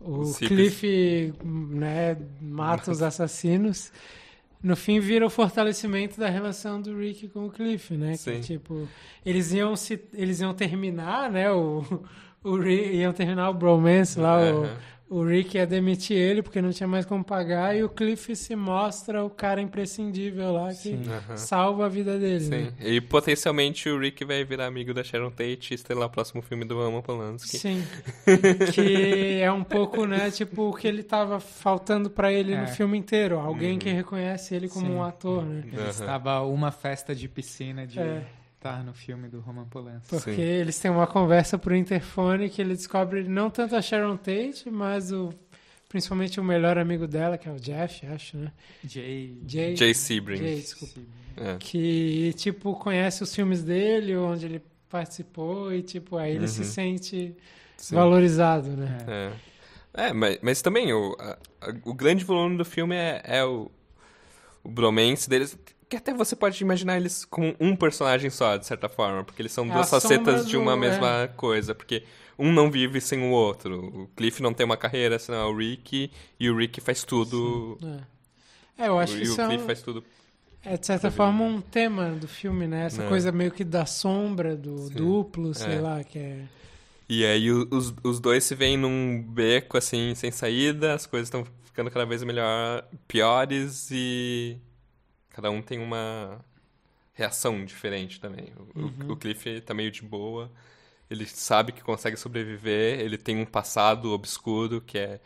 o 0.00 0.32
hippies. 0.32 0.48
Cliff 0.48 1.34
né, 1.44 2.16
mata 2.40 2.90
os 2.90 3.02
assassinos. 3.02 3.92
No 4.62 4.74
fim 4.76 4.98
vira 5.00 5.26
o 5.26 5.30
fortalecimento 5.30 6.18
da 6.18 6.28
relação 6.28 6.80
do 6.80 6.96
Rick 6.96 7.28
com 7.28 7.46
o 7.46 7.50
Cliff, 7.50 7.94
né? 7.96 8.16
Sim. 8.16 8.34
Que 8.36 8.40
tipo, 8.40 8.88
eles 9.26 9.52
iam 9.52 9.74
se 9.76 10.00
eles 10.14 10.40
iam 10.40 10.54
terminar, 10.54 11.30
né, 11.30 11.50
o 11.52 11.84
o 12.44 12.56
Rick, 12.56 12.96
iam 12.96 13.12
terminar 13.12 13.50
o 13.50 13.54
bromance 13.54 14.18
lá, 14.18 14.36
o, 14.38 14.64
Aham. 14.64 14.64
o 14.64 14.76
Rick 15.20 15.56
ia 15.56 15.66
demitir 15.66 16.16
ele 16.16 16.40
porque 16.42 16.62
não 16.62 16.70
tinha 16.70 16.86
mais 16.86 17.04
como 17.04 17.24
pagar 17.24 17.76
e 17.76 17.82
o 17.82 17.88
Cliff 17.88 18.36
se 18.36 18.54
mostra 18.54 19.24
o 19.24 19.28
cara 19.28 19.60
imprescindível 19.60 20.52
lá 20.52 20.68
que 20.68 20.74
Sim. 20.74 21.02
Aham. 21.06 21.36
salva 21.36 21.86
a 21.86 21.88
vida 21.88 22.18
dele. 22.18 22.40
Sim. 22.44 22.50
Né? 22.50 22.72
E 22.80 23.00
potencialmente 23.00 23.88
o 23.90 23.98
Rick 23.98 24.24
vai 24.24 24.44
virar 24.44 24.66
amigo 24.66 24.94
da 24.94 25.02
Sharon 25.04 25.30
Tate 25.30 25.72
e 25.72 25.74
estrelar 25.74 26.06
o 26.06 26.10
próximo 26.10 26.40
filme 26.40 26.64
do 26.64 26.76
Roman 26.76 27.02
Polanski. 27.02 27.58
Sim. 27.58 27.84
que 28.72 29.40
é 29.40 29.50
um 29.50 29.64
pouco, 29.64 30.06
né, 30.06 30.30
tipo, 30.30 30.70
o 30.70 30.74
que 30.74 30.86
ele 30.86 31.02
tava 31.02 31.40
faltando 31.40 32.08
pra 32.08 32.32
ele 32.32 32.56
no 32.56 32.62
É. 32.64 32.66
filme 32.68 32.96
inteiro. 32.96 33.38
Alguém 33.38 33.72
Uhum. 33.72 33.78
que 33.78 33.90
reconhece 33.90 34.54
ele 34.54 34.68
como 34.68 34.86
Sim. 34.86 34.92
um 34.94 35.02
ator, 35.02 35.44
né? 35.44 35.62
Ele 35.66 35.76
Aham. 35.80 35.88
estava 35.90 36.30
a 36.32 36.42
uma 36.46 36.70
festa 36.70 37.14
de 37.14 37.28
piscina 37.28 37.86
de 37.86 37.98
É. 37.98 38.22
estar 38.62 38.84
no 38.84 38.94
filme 38.94 39.28
do 39.28 39.40
Roman 39.40 39.64
Polanski. 39.66 40.08
Porque 40.08 40.34
Sim. 40.36 40.40
eles 40.40 40.78
têm 40.78 40.90
uma 40.90 41.06
conversa 41.06 41.58
por 41.58 41.72
interfone 41.72 42.48
que 42.48 42.62
ele 42.62 42.74
descobre 42.74 43.24
não 43.24 43.50
tanto 43.50 43.74
a 43.74 43.82
Sharon 43.82 44.16
Tate, 44.16 44.70
mas 44.70 45.10
o 45.12 45.30
principalmente 45.88 46.40
o 46.40 46.44
melhor 46.44 46.78
amigo 46.78 47.06
dela, 47.06 47.36
que 47.36 47.46
é 47.46 47.52
o 47.52 47.60
Jeff, 47.60 48.06
acho, 48.06 48.38
né? 48.38 48.50
Jay... 48.82 49.36
Jay, 49.46 49.76
Jay 49.76 49.92
Sebring. 49.92 50.38
Jay, 50.38 50.56
desculpa. 50.56 51.00
É. 51.36 51.56
que 51.58 52.32
tipo 52.36 52.74
conhece 52.76 53.22
os 53.22 53.34
filmes 53.34 53.62
dele, 53.62 54.16
onde 54.16 54.46
ele 54.46 54.62
participou 54.88 55.72
e 55.72 55.82
tipo 55.82 56.16
aí 56.16 56.34
ele 56.36 56.46
se 56.48 56.60
Uhum. 56.60 56.66
sente 56.66 57.36
Sim. 57.76 57.94
valorizado, 57.94 58.68
né? 58.70 58.98
É, 59.94 60.08
é 60.08 60.12
mas, 60.14 60.38
mas 60.42 60.62
também 60.62 60.92
o, 60.94 61.14
a- 61.18 61.38
a- 61.60 61.74
o 61.84 61.92
grande 61.94 62.24
volume 62.24 62.56
do 62.56 62.64
filme 62.64 62.94
é, 62.96 63.20
é 63.24 63.44
o, 63.44 63.70
o 64.64 64.68
bromance 64.70 65.28
deles. 65.28 65.58
Que 65.92 65.96
até 65.98 66.14
você 66.14 66.34
pode 66.34 66.58
imaginar 66.64 66.96
eles 66.96 67.26
com 67.26 67.54
um 67.60 67.76
personagem 67.76 68.30
só, 68.30 68.56
de 68.56 68.64
certa 68.66 68.88
forma. 68.88 69.22
Porque 69.24 69.42
eles 69.42 69.52
são 69.52 69.66
É 69.66 69.74
duas 69.74 69.90
facetas 69.90 70.48
de 70.48 70.56
uma 70.56 70.72
do- 70.72 70.78
mesma 70.78 71.28
coisa. 71.36 71.74
Porque 71.74 72.02
um 72.38 72.50
não 72.50 72.70
vive 72.70 72.98
sem 72.98 73.20
o 73.22 73.30
outro. 73.30 73.78
O 74.04 74.06
Cliff 74.16 74.40
não 74.42 74.54
tem 74.54 74.64
uma 74.64 74.78
carreira, 74.78 75.18
senão 75.18 75.38
é 75.42 75.44
o 75.44 75.54
Rick. 75.54 76.10
E 76.40 76.48
o 76.48 76.56
Rick 76.56 76.80
faz 76.80 77.04
tudo. 77.04 77.78
É. 78.78 78.84
É, 78.84 78.88
eu 78.88 78.98
acho 78.98 79.12
que 79.16 79.20
o 79.20 79.22
isso 79.22 79.38
é, 79.38 79.46
Cliff 79.48 79.62
um- 79.62 79.66
faz 79.66 79.82
tudo. 79.82 80.02
é, 80.64 80.78
de 80.78 80.86
certa 80.86 81.10
forma 81.10 81.44
um 81.44 81.60
tema 81.60 82.08
do 82.12 82.26
filme, 82.26 82.66
né? 82.66 82.86
Essa 82.86 83.02
É. 83.02 83.08
coisa 83.08 83.30
meio 83.30 83.50
que 83.50 83.62
da 83.62 83.84
sombra, 83.84 84.56
do 84.56 84.78
Sim. 84.88 84.94
duplo, 84.94 85.52
sei 85.52 85.74
É. 85.74 85.78
lá, 85.80 86.02
que 86.02 86.18
é 86.18 86.38
E 87.06 87.22
aí 87.26 87.52
o- 87.52 87.68
os, 87.70 87.92
os 88.02 88.18
dois 88.18 88.44
se 88.44 88.54
veem 88.54 88.78
num 88.78 89.20
beco, 89.22 89.76
assim, 89.76 90.14
sem 90.14 90.30
saída. 90.30 90.94
As 90.94 91.04
coisas 91.04 91.26
estão 91.26 91.44
ficando 91.64 91.90
cada 91.90 92.06
vez 92.06 92.22
melhor, 92.22 92.82
piores. 93.06 93.90
E 93.92 94.56
cada 95.32 95.50
um 95.50 95.60
tem 95.62 95.78
uma 95.78 96.44
reação 97.14 97.64
diferente 97.64 98.20
também. 98.20 98.52
O, 98.74 98.80
Uhum. 98.80 99.12
o 99.12 99.16
Cliff 99.16 99.60
tá 99.62 99.74
meio 99.74 99.90
de 99.90 100.02
boa. 100.02 100.50
Ele 101.10 101.26
sabe 101.26 101.72
que 101.72 101.82
consegue 101.82 102.16
sobreviver. 102.16 102.98
Ele 103.00 103.18
tem 103.18 103.36
um 103.36 103.44
passado 103.44 104.12
obscuro 104.12 104.80
que 104.80 104.96
é 104.98 105.20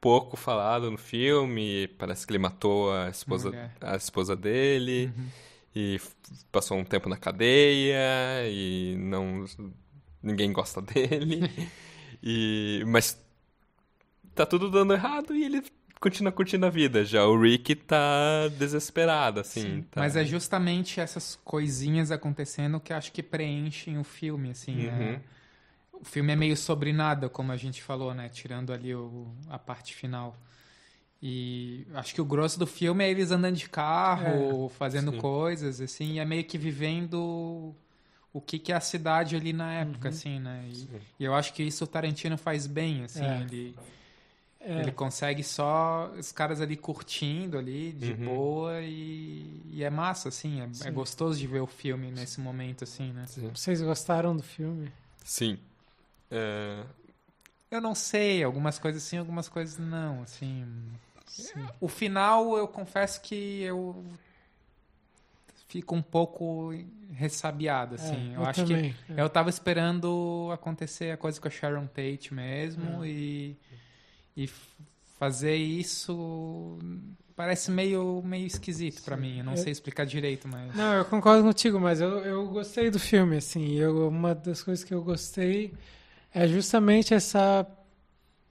pouco 0.00 0.36
falado 0.36 0.90
no 0.90 0.98
filme. 0.98 1.86
Parece 1.98 2.26
que 2.26 2.32
ele 2.32 2.38
matou 2.40 2.92
a 2.92 3.08
esposa, 3.10 3.48
Mulher. 3.50 3.72
a 3.80 3.96
esposa 3.96 4.34
dele. 4.36 5.12
Uhum. 5.16 5.28
E 5.76 6.00
passou 6.52 6.76
um 6.78 6.84
tempo 6.84 7.08
na 7.08 7.16
cadeia. 7.16 7.98
E 8.50 8.96
não... 8.98 9.44
Ninguém 10.22 10.52
gosta 10.52 10.80
dele. 10.82 11.50
e... 12.22 12.82
Mas 12.86 13.20
tá 14.34 14.44
tudo 14.44 14.68
dando 14.70 14.94
errado 14.94 15.34
e 15.34 15.44
ele 15.44 15.62
continua 16.04 16.30
curtindo 16.30 16.66
a 16.66 16.70
vida 16.70 17.02
já. 17.04 17.24
O 17.26 17.40
Rick 17.40 17.74
tá 17.74 18.48
desesperado, 18.58 19.40
assim. 19.40 19.82
tá- 19.90 20.00
Mas 20.00 20.14
é 20.16 20.24
justamente 20.24 21.00
essas 21.00 21.38
coisinhas 21.44 22.10
acontecendo 22.10 22.78
que 22.78 22.92
acho 22.92 23.10
que 23.10 23.22
preenchem 23.22 23.96
o 23.98 24.04
filme, 24.04 24.50
assim. 24.50 24.86
Uhum. 24.86 25.02
é- 25.02 25.20
O 25.92 26.04
filme 26.04 26.32
é 26.32 26.36
meio 26.36 26.56
sobre 26.56 26.92
nada, 26.92 27.28
como 27.30 27.50
a 27.52 27.56
gente 27.56 27.82
falou, 27.82 28.12
né? 28.12 28.28
Tirando 28.28 28.72
ali 28.72 28.94
o- 28.94 29.28
a 29.48 29.58
parte 29.58 29.94
final. 29.94 30.36
E 31.22 31.86
acho 31.94 32.14
que 32.14 32.20
o 32.20 32.24
grosso 32.24 32.58
do 32.58 32.66
filme 32.66 33.02
é 33.02 33.10
eles 33.10 33.30
andando 33.30 33.56
de 33.56 33.68
carro, 33.68 34.68
fazendo 34.68 35.10
sim. 35.12 35.18
coisas, 35.18 35.80
assim, 35.80 36.12
e 36.14 36.18
é 36.18 36.24
meio 36.24 36.44
que 36.44 36.58
vivendo 36.58 37.74
o 38.32 38.40
que, 38.40 38.58
que 38.58 38.72
é 38.72 38.74
a 38.76 38.80
cidade 38.80 39.34
ali 39.36 39.52
na 39.54 39.72
época, 39.72 40.08
Uhum. 40.08 40.14
assim, 40.14 40.38
né? 40.40 40.64
E, 40.68 40.74
Sim. 40.76 41.00
e 41.20 41.24
eu 41.24 41.32
acho 41.34 41.54
que 41.54 41.62
isso 41.62 41.84
o 41.84 41.86
Tarantino 41.86 42.36
faz 42.36 42.66
bem, 42.66 43.04
assim, 43.04 43.24
É. 43.24 43.40
ele... 43.42 43.74
É. 44.66 44.80
Ele 44.80 44.92
consegue 44.92 45.42
só 45.44 46.10
os 46.18 46.32
caras 46.32 46.60
ali 46.60 46.74
curtindo 46.76 47.58
ali, 47.58 47.92
de 47.92 48.12
Uhum. 48.12 48.24
boa, 48.24 48.80
e, 48.80 49.60
e 49.70 49.84
é 49.84 49.90
massa, 49.90 50.30
assim. 50.30 50.60
É, 50.62 50.68
Sim. 50.72 50.88
é 50.88 50.90
gostoso 50.90 51.38
de 51.38 51.46
ver 51.46 51.60
o 51.60 51.66
filme 51.66 52.10
nesse 52.10 52.40
momento, 52.40 52.84
assim, 52.84 53.12
né? 53.12 53.26
Sim. 53.26 53.50
Vocês 53.54 53.82
gostaram 53.82 54.34
do 54.34 54.42
filme? 54.42 54.90
Sim. 55.22 55.58
É, 56.30 56.82
Eu 57.70 57.80
não 57.80 57.94
sei, 57.94 58.42
algumas 58.42 58.78
coisas 58.78 59.02
sim, 59.02 59.18
algumas 59.18 59.48
coisas 59.48 59.76
não, 59.78 60.22
assim. 60.22 60.64
O 61.80 61.88
final, 61.88 62.56
eu 62.56 62.66
confesso 62.68 63.20
que 63.20 63.60
eu 63.62 64.04
fico 65.68 65.94
um 65.94 66.02
pouco 66.02 66.72
ressabiado, 67.12 67.96
assim. 67.96 68.32
É, 68.32 68.36
eu, 68.36 68.40
eu 68.40 68.46
acho 68.46 68.64
também, 68.64 68.92
que 69.06 69.12
é. 69.12 69.20
eu 69.20 69.28
tava 69.28 69.50
esperando 69.50 70.48
acontecer 70.52 71.10
a 71.10 71.16
coisa 71.16 71.40
com 71.40 71.48
a 71.48 71.50
Sharon 71.50 71.86
Tate 71.86 72.32
mesmo 72.32 73.02
É. 73.04 73.08
e, 73.08 73.56
e 74.36 74.48
fazer 75.18 75.56
isso 75.56 76.78
parece 77.36 77.70
meio, 77.70 78.22
meio 78.24 78.46
esquisito 78.46 79.02
pra 79.02 79.16
Sim. 79.16 79.22
mim. 79.22 79.38
Eu 79.38 79.44
não 79.44 79.52
Eu- 79.54 79.58
sei 79.58 79.72
explicar 79.72 80.04
direito, 80.06 80.46
mas... 80.48 80.74
Não, 80.74 80.94
eu 80.94 81.04
concordo 81.04 81.42
contigo, 81.42 81.80
mas 81.80 82.00
eu, 82.00 82.18
eu 82.20 82.46
gostei 82.48 82.90
do 82.90 82.98
filme, 82.98 83.36
assim. 83.36 83.74
Eu, 83.74 84.08
uma 84.08 84.34
das 84.34 84.62
coisas 84.62 84.84
que 84.84 84.94
eu 84.94 85.02
gostei 85.02 85.72
é 86.32 86.46
justamente 86.46 87.12
essa 87.14 87.66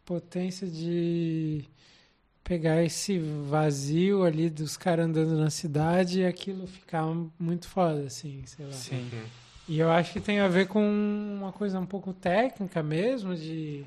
potência 0.05 0.67
de 0.67 1.63
pegar 2.43 2.83
esse 2.83 3.17
vazio 3.19 4.23
ali 4.23 4.49
dos 4.49 4.75
caras 4.75 5.05
andando 5.05 5.37
na 5.37 5.49
cidade 5.49 6.19
e 6.21 6.25
aquilo 6.25 6.67
ficar 6.67 7.05
muito 7.39 7.67
foda, 7.69 8.03
assim, 8.05 8.43
sei 8.45 8.65
lá. 8.65 8.71
Sim. 8.73 9.09
E 9.67 9.79
eu 9.79 9.89
acho 9.89 10.11
que 10.11 10.19
tem 10.19 10.41
a 10.41 10.47
ver 10.49 10.67
com 10.67 10.83
uma 11.39 11.53
coisa 11.53 11.79
um 11.79 11.85
pouco 11.85 12.11
técnica 12.13 12.83
mesmo, 12.83 13.33
de 13.33 13.85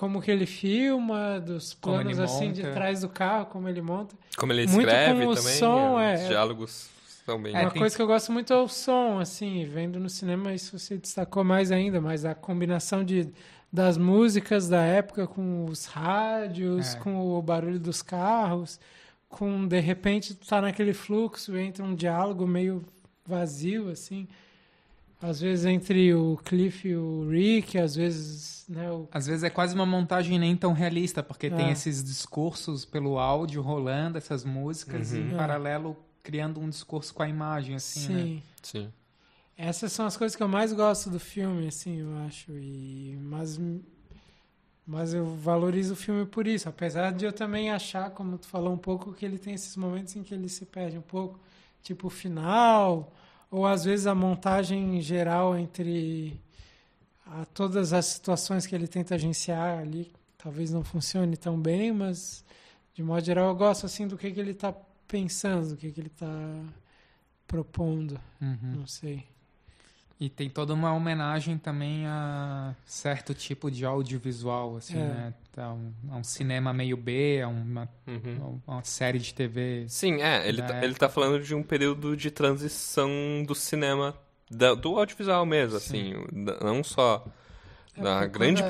como 0.00 0.22
que 0.22 0.30
ele 0.30 0.46
filma, 0.46 1.38
dos 1.38 1.74
planos 1.74 2.18
assim 2.18 2.52
de 2.52 2.62
trás 2.62 3.02
do 3.02 3.08
carro, 3.10 3.44
como 3.44 3.68
ele 3.68 3.82
monta. 3.82 4.16
Como 4.34 4.50
ele 4.50 4.66
Muito 4.66 4.80
escreve 4.80 5.26
com 5.26 5.30
o 5.30 5.34
também, 5.34 5.54
som, 5.56 6.00
é, 6.00 6.14
os 6.14 6.28
diálogos 6.28 6.88
são 7.26 7.42
bem... 7.42 7.54
É, 7.54 7.60
Uma 7.60 7.70
coisa 7.70 7.94
que 7.94 8.00
eu 8.00 8.06
gosto 8.06 8.32
muito 8.32 8.50
é 8.50 8.56
o 8.56 8.66
som, 8.66 9.18
assim, 9.18 9.62
vendo 9.66 10.00
no 10.00 10.08
cinema 10.08 10.54
isso 10.54 10.78
se 10.78 10.96
destacou 10.96 11.44
mais 11.44 11.70
ainda, 11.70 12.00
mas 12.00 12.24
a 12.24 12.34
combinação 12.34 13.04
de, 13.04 13.28
das 13.70 13.98
músicas 13.98 14.70
da 14.70 14.82
época 14.82 15.26
com 15.26 15.66
os 15.66 15.84
rádios, 15.84 16.94
É. 16.94 16.98
com 17.00 17.20
o 17.20 17.42
barulho 17.42 17.78
dos 17.78 18.00
carros, 18.00 18.80
com 19.28 19.68
de 19.68 19.80
repente 19.80 20.34
tá 20.34 20.62
naquele 20.62 20.94
fluxo 20.94 21.54
entre 21.58 21.82
um 21.82 21.94
diálogo 21.94 22.46
meio 22.46 22.82
vazio, 23.26 23.90
assim, 23.90 24.26
às 25.20 25.40
vezes 25.40 25.64
entre 25.66 26.14
o 26.14 26.36
Cliff 26.44 26.88
e 26.88 26.96
o 26.96 27.28
Rick, 27.28 27.76
às 27.78 27.94
vezes, 27.94 28.64
né, 28.68 28.90
o 28.90 29.08
Às 29.12 29.26
vezes 29.26 29.42
é 29.42 29.50
quase 29.50 29.74
uma 29.74 29.86
montagem 29.86 30.38
nem 30.38 30.56
tão 30.56 30.72
realista, 30.72 31.22
porque 31.22 31.50
tem 31.50 31.68
É. 31.68 31.72
esses 31.72 32.02
discursos 32.02 32.84
pelo 32.84 33.18
áudio 33.18 33.60
rolando, 33.62 34.16
essas 34.18 34.44
músicas, 34.44 35.12
e 35.12 35.18
Uhum. 35.18 35.28
em 35.30 35.34
É. 35.34 35.36
paralelo 35.36 35.96
criando 36.22 36.60
um 36.60 36.68
discurso 36.68 37.12
com 37.14 37.22
a 37.22 37.28
imagem, 37.28 37.74
assim, 37.74 38.00
sim. 38.00 38.12
né? 38.36 38.42
Sim. 38.62 38.92
Essas 39.56 39.92
são 39.92 40.06
as 40.06 40.16
coisas 40.16 40.34
que 40.34 40.42
eu 40.42 40.48
mais 40.48 40.72
gosto 40.72 41.10
do 41.10 41.20
filme, 41.20 41.66
assim, 41.68 42.00
eu 42.00 42.16
acho. 42.26 42.50
E, 42.52 43.18
mas, 43.20 43.60
mas 44.86 45.12
eu 45.14 45.26
valorizo 45.36 45.92
o 45.92 45.96
filme 45.96 46.24
por 46.26 46.46
isso. 46.46 46.68
Apesar 46.68 47.12
de 47.12 47.24
eu 47.26 47.32
também 47.32 47.70
achar, 47.70 48.10
como 48.10 48.38
tu 48.38 48.46
falou 48.48 48.72
um 48.72 48.78
pouco, 48.78 49.12
que 49.12 49.24
ele 49.24 49.38
tem 49.38 49.54
esses 49.54 49.76
momentos 49.76 50.16
em 50.16 50.22
que 50.22 50.32
ele 50.34 50.48
se 50.48 50.64
perde 50.64 50.96
um 50.98 51.02
pouco. 51.02 51.38
Tipo 51.82 52.06
o 52.08 52.10
final, 52.10 53.12
ou 53.50 53.66
às 53.66 53.84
vezes 53.84 54.06
a 54.06 54.14
montagem 54.14 55.00
geral 55.00 55.58
entre 55.58 56.40
a, 57.26 57.44
todas 57.46 57.92
as 57.92 58.06
situações 58.06 58.66
que 58.66 58.74
ele 58.74 58.86
tenta 58.86 59.14
agenciar 59.14 59.80
ali. 59.80 60.12
Talvez 60.38 60.70
não 60.70 60.84
funcione 60.84 61.36
tão 61.36 61.60
bem, 61.60 61.92
mas 61.92 62.44
de 62.94 63.02
modo 63.02 63.24
geral 63.24 63.48
eu 63.48 63.54
gosto 63.56 63.86
assim 63.86 64.06
do 64.06 64.16
que, 64.16 64.30
que 64.30 64.40
ele 64.40 64.52
está 64.52 64.72
pensando, 65.06 65.70
do 65.70 65.76
que, 65.76 65.90
que 65.90 66.00
ele 66.00 66.08
está 66.08 66.28
propondo. 67.46 68.20
Uhum. 68.40 68.76
Não 68.78 68.86
sei. 68.86 69.26
E 70.20 70.28
tem 70.28 70.50
toda 70.50 70.74
uma 70.74 70.92
homenagem 70.92 71.56
também 71.56 72.06
a 72.06 72.74
certo 72.84 73.32
tipo 73.32 73.70
de 73.70 73.86
audiovisual, 73.86 74.76
assim, 74.76 74.98
É. 74.98 75.04
né? 75.06 75.34
A 75.56 75.72
um, 75.72 75.92
a 76.10 76.16
um 76.16 76.22
cinema 76.24 76.72
meio 76.74 76.96
B, 76.96 77.40
a 77.42 77.48
uma, 77.48 77.88
Uhum. 78.06 78.60
a 78.66 78.72
uma 78.72 78.84
série 78.84 79.18
de 79.18 79.32
TV. 79.32 79.86
Sim, 79.88 80.20
é, 80.20 80.46
ele, 80.46 80.60
tá, 80.62 80.84
ele 80.84 80.94
tá 80.94 81.08
falando 81.08 81.42
de 81.42 81.54
um 81.54 81.62
período 81.62 82.14
de 82.16 82.30
transição 82.30 83.10
do 83.46 83.54
cinema, 83.54 84.14
da- 84.50 84.74
do 84.74 84.98
audiovisual 84.98 85.44
mesmo, 85.46 85.78
Sim. 85.80 86.12
assim, 86.12 86.26
não 86.62 86.84
só 86.84 87.24
É, 87.96 88.02
da 88.02 88.26
grande 88.26 88.62
é- 88.62 88.66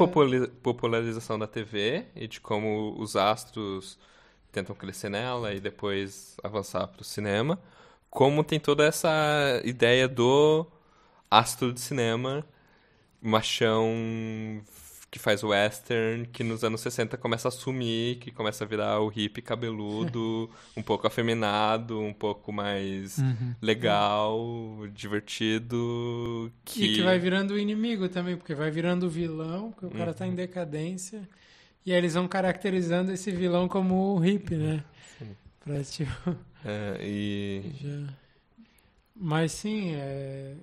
popularização 0.63 1.39
da 1.39 1.47
TV 1.49 2.05
e 2.15 2.29
de 2.29 2.41
como 2.41 2.95
os 2.99 3.17
astros 3.17 3.99
tentam 4.53 4.75
crescer 4.75 5.09
nela 5.11 5.53
e 5.53 5.61
depois 5.61 6.37
avançar 6.45 6.87
para 6.87 7.03
o 7.03 7.05
cinema, 7.05 7.59
como 8.09 8.43
tem 8.45 8.59
toda 8.61 8.85
essa 8.85 9.61
ideia 9.65 10.09
do 10.09 10.67
astro 11.31 11.73
de 11.73 11.81
cinema, 11.81 12.45
machão 13.23 14.63
que 15.11 15.19
faz 15.19 15.43
western, 15.43 16.27
que 16.29 16.45
nos 16.45 16.63
anos 16.63 16.81
60 16.83 17.17
começa 17.17 17.49
a 17.49 17.51
sumir, 17.51 18.19
que 18.21 18.31
começa 18.31 18.63
a 18.63 18.67
virar 18.67 19.01
o 19.01 19.09
hippie 19.09 19.43
cabeludo, 19.43 20.49
um 20.77 20.83
pouco 20.83 21.07
afeminado, 21.07 21.99
um 22.01 22.13
pouco 22.13 22.53
mais 22.53 23.19
Uhum. 23.19 23.55
legal, 23.61 24.87
divertido, 24.93 26.53
que... 26.65 26.85
E 26.85 26.95
que 26.95 27.03
vai 27.03 27.19
virando 27.19 27.55
o 27.55 27.59
inimigo 27.59 28.09
também, 28.09 28.37
porque 28.37 28.55
vai 28.55 28.71
virando 28.71 29.07
o 29.07 29.11
vilão, 29.11 29.73
porque 29.73 29.87
o 29.87 29.91
cara 29.91 30.15
tá 30.15 30.27
em 30.27 30.35
decadência. 30.35 31.29
E 31.85 31.93
aí 31.93 31.99
eles 31.99 32.15
vão 32.15 32.29
caracterizando 32.29 33.13
esse 33.13 33.31
vilão 33.33 33.69
como 33.69 34.15
o 34.17 34.19
hippie, 34.19 34.57
né? 34.57 34.85
Sim. 35.19 35.37
Pra, 35.61 35.83
tipo, 35.85 36.37
É, 36.65 36.99
e... 37.01 37.63
já... 37.81 38.15
Mas 39.15 39.53
sim, 39.53 39.93
é... 39.95 40.57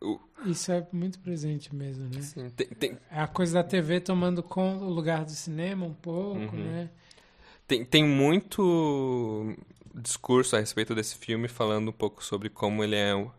O- 0.00 0.18
isso 0.46 0.72
é 0.72 0.86
muito 0.92 1.18
presente 1.20 1.74
mesmo, 1.74 2.04
né? 2.08 2.20
Sim, 2.22 2.48
tem, 2.50 2.66
tem, 2.68 2.98
É 3.10 3.20
a 3.20 3.26
coisa 3.26 3.54
da 3.54 3.64
TV 3.64 4.00
tomando 4.00 4.42
conta, 4.42 4.84
o 4.84 4.88
lugar 4.90 5.24
do 5.24 5.30
cinema 5.32 5.84
um 5.86 5.94
pouco, 5.94 6.38
Uhum. 6.56 6.64
né? 6.64 6.90
tem, 7.66 7.84
tem 7.84 8.04
muito 8.04 9.54
discurso 9.94 10.56
a 10.56 10.60
respeito 10.60 10.94
desse 10.94 11.16
filme 11.16 11.48
falando 11.48 11.88
um 11.88 11.92
pouco 11.92 12.24
sobre 12.24 12.48
como 12.48 12.82
ele 12.82 12.96
é, 12.96 13.14
de 13.14 13.30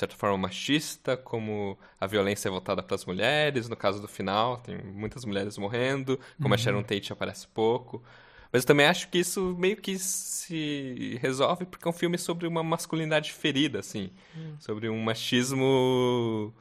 certa 0.00 0.14
forma, 0.16 0.38
machista, 0.38 1.16
como 1.16 1.78
a 2.00 2.06
violência 2.06 2.48
é 2.48 2.50
voltada 2.50 2.82
para 2.82 2.94
as 2.94 3.04
mulheres. 3.04 3.68
No 3.68 3.76
caso 3.76 4.00
do 4.00 4.08
final, 4.08 4.58
tem 4.58 4.78
muitas 4.78 5.24
mulheres 5.24 5.58
morrendo, 5.58 6.18
como 6.40 6.54
a 6.54 6.56
Sharon 6.58 6.82
Tate 6.82 7.12
aparece 7.12 7.46
pouco. 7.48 8.02
Mas 8.52 8.62
eu 8.62 8.66
também 8.66 8.86
acho 8.86 9.08
que 9.08 9.18
isso 9.18 9.54
meio 9.58 9.76
que 9.76 9.98
se 9.98 11.18
resolve 11.22 11.64
porque 11.64 11.86
é 11.86 11.90
um 11.90 11.94
filme 11.94 12.18
sobre 12.18 12.46
uma 12.46 12.62
masculinidade 12.62 13.32
ferida, 13.32 13.78
assim. 13.78 14.10
Sobre 14.58 14.88
um 14.88 15.00
machismo... 15.00 16.52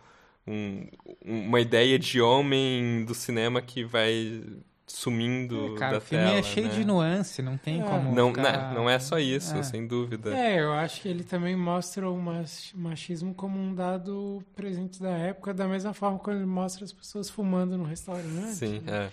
um- 0.48 0.88
uma 1.26 1.60
ideia 1.62 1.98
de 2.00 2.22
homem 2.22 3.04
do 3.06 3.14
cinema 3.14 3.62
que 3.62 3.84
vai 3.84 4.42
sumindo 4.88 5.76
É, 5.76 5.78
cara, 5.78 5.92
da 5.94 5.98
o 6.00 6.02
filme 6.02 6.24
tela, 6.26 6.38
é 6.40 6.44
cheio 6.44 6.68
né? 6.68 6.74
de 6.74 6.84
nuance, 6.84 7.42
não 7.44 7.58
tem 7.58 7.80
É. 7.80 7.84
como. 7.84 8.12
Não, 8.16 8.30
ficar- 8.30 8.70
né, 8.70 8.76
não 8.76 8.90
é 8.90 8.98
só 8.98 9.20
isso, 9.20 9.56
É. 9.56 9.62
sem 9.64 9.86
dúvida. 9.86 10.36
É, 10.36 10.60
eu 10.62 10.74
acho 10.74 11.02
que 11.02 11.08
ele 11.08 11.24
também 11.24 11.56
mostra 11.56 12.10
o 12.10 12.18
mach- 12.20 12.74
machismo 12.74 13.34
como 13.36 13.60
um 13.60 13.76
dado 13.76 14.44
presente 14.56 15.00
da 15.00 15.12
época, 15.12 15.54
da 15.54 15.68
mesma 15.68 15.94
forma 15.94 16.18
que 16.18 16.30
ele 16.32 16.46
mostra 16.46 16.84
as 16.86 16.92
pessoas 16.92 17.30
fumando 17.30 17.78
no 17.78 17.84
restaurante. 17.84 18.56
Sim, 18.56 18.80
né? 18.80 19.12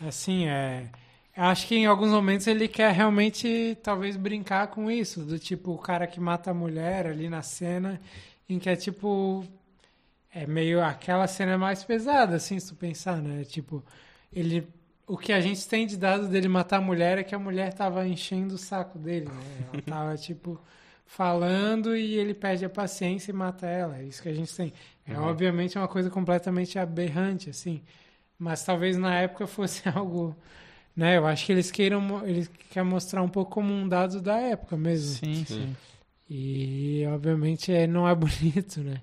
é. 0.00 0.06
Assim, 0.08 0.46
é. 0.46 0.88
Acho 1.36 1.66
que 1.68 1.76
em 1.76 1.86
alguns 1.86 2.10
momentos 2.10 2.46
ele 2.46 2.68
quer 2.68 2.92
realmente, 2.92 3.76
talvez, 3.82 4.16
brincar 4.16 4.66
com 4.68 4.90
isso. 4.90 5.20
Do 5.24 5.38
tipo, 5.38 5.72
o 5.72 5.78
cara 5.78 6.06
que 6.06 6.20
mata 6.20 6.50
a 6.50 6.54
mulher 6.54 7.06
ali 7.06 7.28
na 7.28 7.42
cena, 7.42 8.00
em 8.48 8.58
que 8.58 8.68
é 8.68 8.76
tipo. 8.76 9.44
É 10.32 10.46
meio. 10.46 10.82
Aquela 10.82 11.26
cena 11.26 11.58
mais 11.58 11.84
pesada, 11.84 12.36
assim, 12.36 12.58
se 12.60 12.68
tu 12.68 12.74
pensar, 12.76 13.16
né? 13.22 13.44
Tipo, 13.44 13.84
ele. 14.32 14.66
O 15.06 15.16
que 15.18 15.32
a 15.32 15.40
gente 15.40 15.66
tem 15.68 15.86
de 15.86 15.96
dado 15.96 16.28
dele 16.28 16.48
matar 16.48 16.76
a 16.78 16.80
mulher 16.80 17.18
é 17.18 17.24
que 17.24 17.34
a 17.34 17.38
mulher 17.38 17.72
tava 17.74 18.06
enchendo 18.06 18.54
o 18.54 18.58
saco 18.58 18.98
dele, 18.98 19.28
né? 19.28 19.66
Ela 19.72 19.82
tava, 19.86 20.16
tipo, 20.16 20.60
falando 21.06 21.96
e 21.96 22.14
ele 22.16 22.32
perde 22.34 22.64
a 22.64 22.70
paciência 22.70 23.32
e 23.32 23.34
mata 23.34 23.66
ela. 23.66 23.98
É 23.98 24.04
isso 24.04 24.22
que 24.22 24.28
a 24.28 24.34
gente 24.34 24.54
tem. 24.54 24.72
É, 25.06 25.18
Uhum. 25.18 25.24
obviamente, 25.24 25.76
uma 25.78 25.88
coisa 25.88 26.08
completamente 26.10 26.78
aberrante, 26.78 27.50
assim. 27.50 27.82
Mas 28.38 28.64
talvez 28.64 28.96
na 28.98 29.14
época 29.20 29.46
fosse 29.46 29.82
algo. 29.90 30.36
Né? 30.96 31.16
Eu 31.18 31.26
acho 31.26 31.46
que 31.46 31.52
eles 31.52 31.70
queiram. 31.70 32.26
Eles 32.26 32.50
querem 32.70 32.88
mostrar 32.88 33.22
um 33.22 33.28
pouco 33.28 33.50
como 33.52 33.72
um 33.72 33.88
dado 33.88 34.20
da 34.20 34.36
época 34.38 34.76
mesmo. 34.76 35.14
Sim, 35.16 35.34
Sim. 35.34 35.44
sim. 35.44 35.76
E 36.28 37.04
obviamente 37.08 37.72
é, 37.72 37.86
não 37.86 38.06
é 38.08 38.14
bonito, 38.16 38.80
né? 38.80 39.00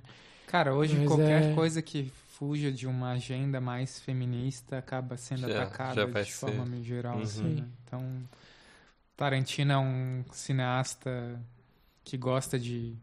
Cara, 0.48 0.74
hoje 0.76 0.96
Mas 0.98 1.08
qualquer 1.08 1.52
é- 1.52 1.54
coisa 1.56 1.82
que 1.82 2.12
fuja 2.30 2.72
de 2.72 2.86
uma 2.88 3.12
agenda 3.12 3.60
mais 3.60 4.00
feminista 4.00 4.78
acaba 4.78 5.18
sendo 5.18 5.50
Já- 5.50 5.64
atacada 5.64 5.96
já 6.12 6.22
de 6.22 6.32
ser. 6.32 6.32
forma 6.48 6.66
meio 6.66 6.84
geral. 6.84 7.18
Uhum. 7.18 7.24
assim, 7.24 7.42
Sim. 7.44 7.56
né? 7.62 7.68
Então, 7.86 8.04
Tarantino 9.16 9.72
é 9.74 9.78
um 9.78 10.24
cineasta 10.32 11.42
que 12.04 12.16
gosta 12.18 12.60
de 12.60 12.96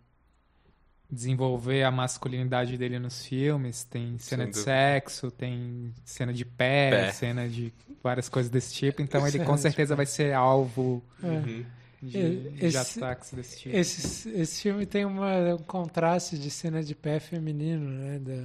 desenvolver 1.11 1.83
a 1.85 1.91
masculinidade 1.91 2.77
dele 2.77 2.99
nos 2.99 3.25
filmes. 3.25 3.85
Tem 3.85 4.19
cena 4.19 4.45
Sem 4.45 4.51
de 4.51 4.59
dúvida. 4.59 4.63
sexo, 4.73 5.31
tem 5.31 5.93
cena 6.05 6.33
de 6.33 6.45
pé, 6.45 6.91
Pé. 6.91 7.13
cena 7.13 7.49
de 7.49 7.73
várias 8.03 8.29
coisas 8.29 8.51
desse 8.51 8.75
tipo. 8.75 9.01
Então 9.03 9.27
ele 9.27 9.39
com 9.45 9.57
certeza 9.57 9.95
vai 9.95 10.07
ser 10.07 10.33
alvo 10.35 11.03
É. 11.23 11.27
Uhum. 11.27 11.65
de, 12.03 12.19
Esse- 12.59 12.69
de 12.71 12.77
ataques 12.77 13.33
desse 13.33 13.59
tipo. 13.61 13.77
Esse, 13.77 14.29
esse 14.31 14.63
filme 14.63 14.85
tem 14.87 15.05
uma, 15.05 15.55
um 15.55 15.59
contraste 15.59 16.39
de 16.39 16.51
cena 16.51 16.83
de 16.83 16.95
pé 16.95 17.21
feminino, 17.21 17.89
né? 17.91 18.19
Da, 18.19 18.45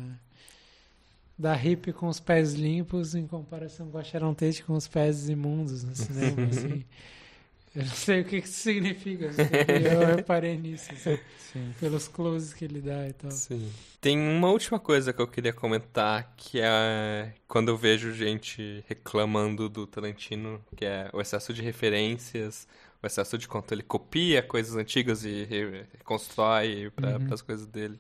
da 1.38 1.56
hippie 1.56 1.94
com 1.94 2.08
os 2.08 2.20
pés 2.20 2.54
limpos 2.54 3.16
em 3.16 3.26
comparação 3.26 3.90
com 3.90 3.98
a 3.98 4.04
Sharon 4.04 4.34
Tate 4.34 4.62
com 4.64 4.74
os 4.74 4.88
pés 4.90 5.30
imundos 5.30 5.84
no 5.86 5.96
cinema, 5.96 6.44
assim. 6.52 6.84
Eu 7.76 7.84
não 7.86 7.92
sei 7.92 8.22
o 8.22 8.26
que 8.26 8.38
isso 8.38 8.54
significa, 8.54 9.28
assim, 9.30 9.44
eu 9.92 10.16
reparei 10.16 10.58
nisso, 10.58 10.92
assim, 10.92 11.20
Sim. 11.38 11.74
pelos 11.80 12.08
closes 12.08 12.54
que 12.54 12.66
ele 12.66 12.82
dá 12.82 13.08
e 13.08 13.14
tal. 13.14 13.32
Sim. 13.32 13.72
Tem 14.02 14.18
uma 14.18 14.50
última 14.50 14.80
coisa 14.80 15.12
que 15.14 15.22
eu 15.22 15.28
queria 15.28 15.54
comentar, 15.54 16.34
que 16.38 16.60
é 16.62 17.34
quando 17.48 17.70
eu 17.70 17.78
vejo 17.78 18.14
gente 18.14 18.84
reclamando 18.88 19.68
do 19.70 19.86
Tarantino, 19.86 20.64
que 20.76 20.86
é 20.86 21.10
o 21.14 21.22
excesso 21.22 21.54
de 21.54 21.62
referências, 21.62 22.68
o 23.04 23.06
excesso 23.08 23.38
de 23.38 23.48
quanto 23.48 23.74
ele 23.74 23.84
copia 23.84 24.42
coisas 24.42 24.76
antigas 24.76 25.24
e 25.24 25.44
re- 25.44 25.86
reconstrói 25.98 26.92
para 26.96 27.18
Uhum. 27.18 27.28
as 27.34 27.42
coisas 27.42 27.68
dele. 27.68 28.00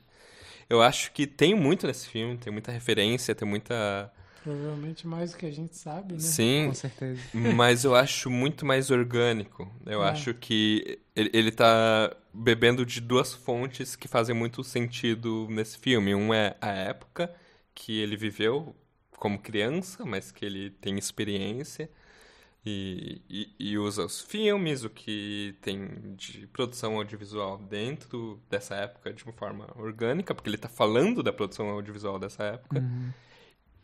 Eu 0.69 0.81
acho 0.81 1.11
que 1.11 1.25
tem 1.27 1.53
muito 1.55 1.85
nesse 1.87 2.07
filme, 2.07 2.37
tem 2.37 2.51
muita 2.53 2.71
referência, 2.71 3.33
tem 3.35 3.47
muita. 3.47 4.11
Provavelmente 4.43 5.05
mais 5.05 5.31
do 5.31 5.37
que 5.37 5.45
a 5.45 5.51
gente 5.51 5.75
sabe, 5.75 6.13
né? 6.13 6.19
Sim, 6.19 6.67
Com 6.67 6.73
certeza. 6.73 7.21
mas 7.33 7.83
eu 7.83 7.93
acho 7.95 8.29
muito 8.29 8.65
mais 8.65 8.89
orgânico. 8.89 9.69
Eu 9.85 10.01
É. 10.01 10.09
acho 10.09 10.33
que 10.33 10.99
ele, 11.15 11.29
ele 11.33 11.51
tá 11.51 12.15
bebendo 12.33 12.85
de 12.85 13.01
duas 13.01 13.33
fontes 13.33 13.95
que 13.95 14.07
fazem 14.07 14.33
muito 14.35 14.63
sentido 14.63 15.47
nesse 15.49 15.77
filme. 15.77 16.15
Um 16.15 16.33
é 16.33 16.55
a 16.61 16.71
época 16.71 17.33
que 17.75 17.99
ele 17.99 18.15
viveu 18.15 18.75
como 19.17 19.37
criança, 19.39 20.05
mas 20.05 20.31
que 20.31 20.45
ele 20.45 20.69
tem 20.71 20.97
experiência. 20.97 21.89
E, 22.65 23.21
e, 23.29 23.55
e 23.71 23.77
usa 23.77 24.05
os 24.05 24.21
filmes, 24.21 24.83
o 24.83 24.89
que 24.89 25.55
tem 25.61 26.15
de 26.17 26.45
produção 26.47 26.97
audiovisual 26.97 27.57
dentro 27.57 28.41
dessa 28.49 28.75
época 28.75 29.13
de 29.13 29.23
uma 29.23 29.33
forma 29.33 29.67
orgânica, 29.75 30.35
porque 30.35 30.49
ele 30.49 30.57
tá 30.57 30.67
falando 30.67 31.23
da 31.23 31.31
produção 31.31 31.69
audiovisual 31.69 32.19
dessa 32.19 32.43
época. 32.43 32.79
Uhum. 32.79 33.13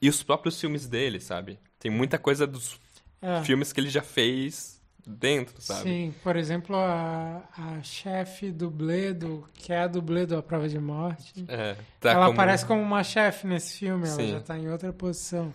E 0.01 0.10
os 0.10 0.21
próprios 0.23 0.60
filmes 0.60 0.88
dele, 0.88 1.19
sabe? 1.19 1.60
Tem 1.79 1.89
muita 1.91 2.17
coisa 2.17 2.45
dos 2.45 2.79
É. 3.21 3.41
filmes 3.43 3.71
que 3.73 3.79
ele 3.79 3.89
já 3.89 4.01
fez 4.01 4.75
dentro, 5.08 5.62
sabe? 5.62 5.84
Sim, 5.84 6.13
por 6.23 6.36
exemplo, 6.36 6.75
a, 6.75 7.43
a 7.58 7.81
chefe 7.84 8.51
dublê 8.51 9.13
do. 9.13 9.47
que 9.53 9.71
é 9.71 9.79
a 9.81 9.88
dublê 9.88 10.25
do 10.25 10.36
A 10.36 10.43
Prova 10.43 10.67
de 10.67 10.79
Morte. 10.79 11.45
É, 11.47 11.75
tá 11.99 12.12
ela 12.12 12.25
como- 12.27 12.34
aparece 12.34 12.65
como 12.65 12.81
uma 12.81 13.03
chefe 13.03 13.45
nesse 13.47 13.77
filme, 13.79 14.08
ela 14.08 14.15
Sim. 14.15 14.31
já 14.31 14.39
tá 14.41 14.58
em 14.58 14.67
outra 14.69 14.91
posição. 14.91 15.53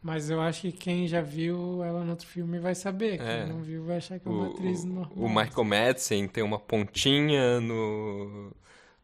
Mas 0.00 0.30
eu 0.30 0.40
acho 0.40 0.60
que 0.62 0.72
quem 0.72 1.08
já 1.08 1.20
viu 1.20 1.82
ela 1.82 2.04
no 2.04 2.10
outro 2.10 2.26
filme 2.26 2.58
vai 2.60 2.72
saber. 2.74 3.18
Quem 3.18 3.26
É. 3.26 3.46
não 3.46 3.60
viu 3.62 3.84
vai 3.84 3.96
achar 3.96 4.18
que 4.20 4.28
é 4.28 4.30
uma 4.30 4.48
o, 4.48 4.52
atriz 4.52 4.84
normal. 4.84 5.12
o 5.16 5.28
Michael 5.28 5.64
Madsen 5.64 6.28
tem 6.28 6.42
uma 6.44 6.58
pontinha 6.58 7.60
no, 7.60 8.52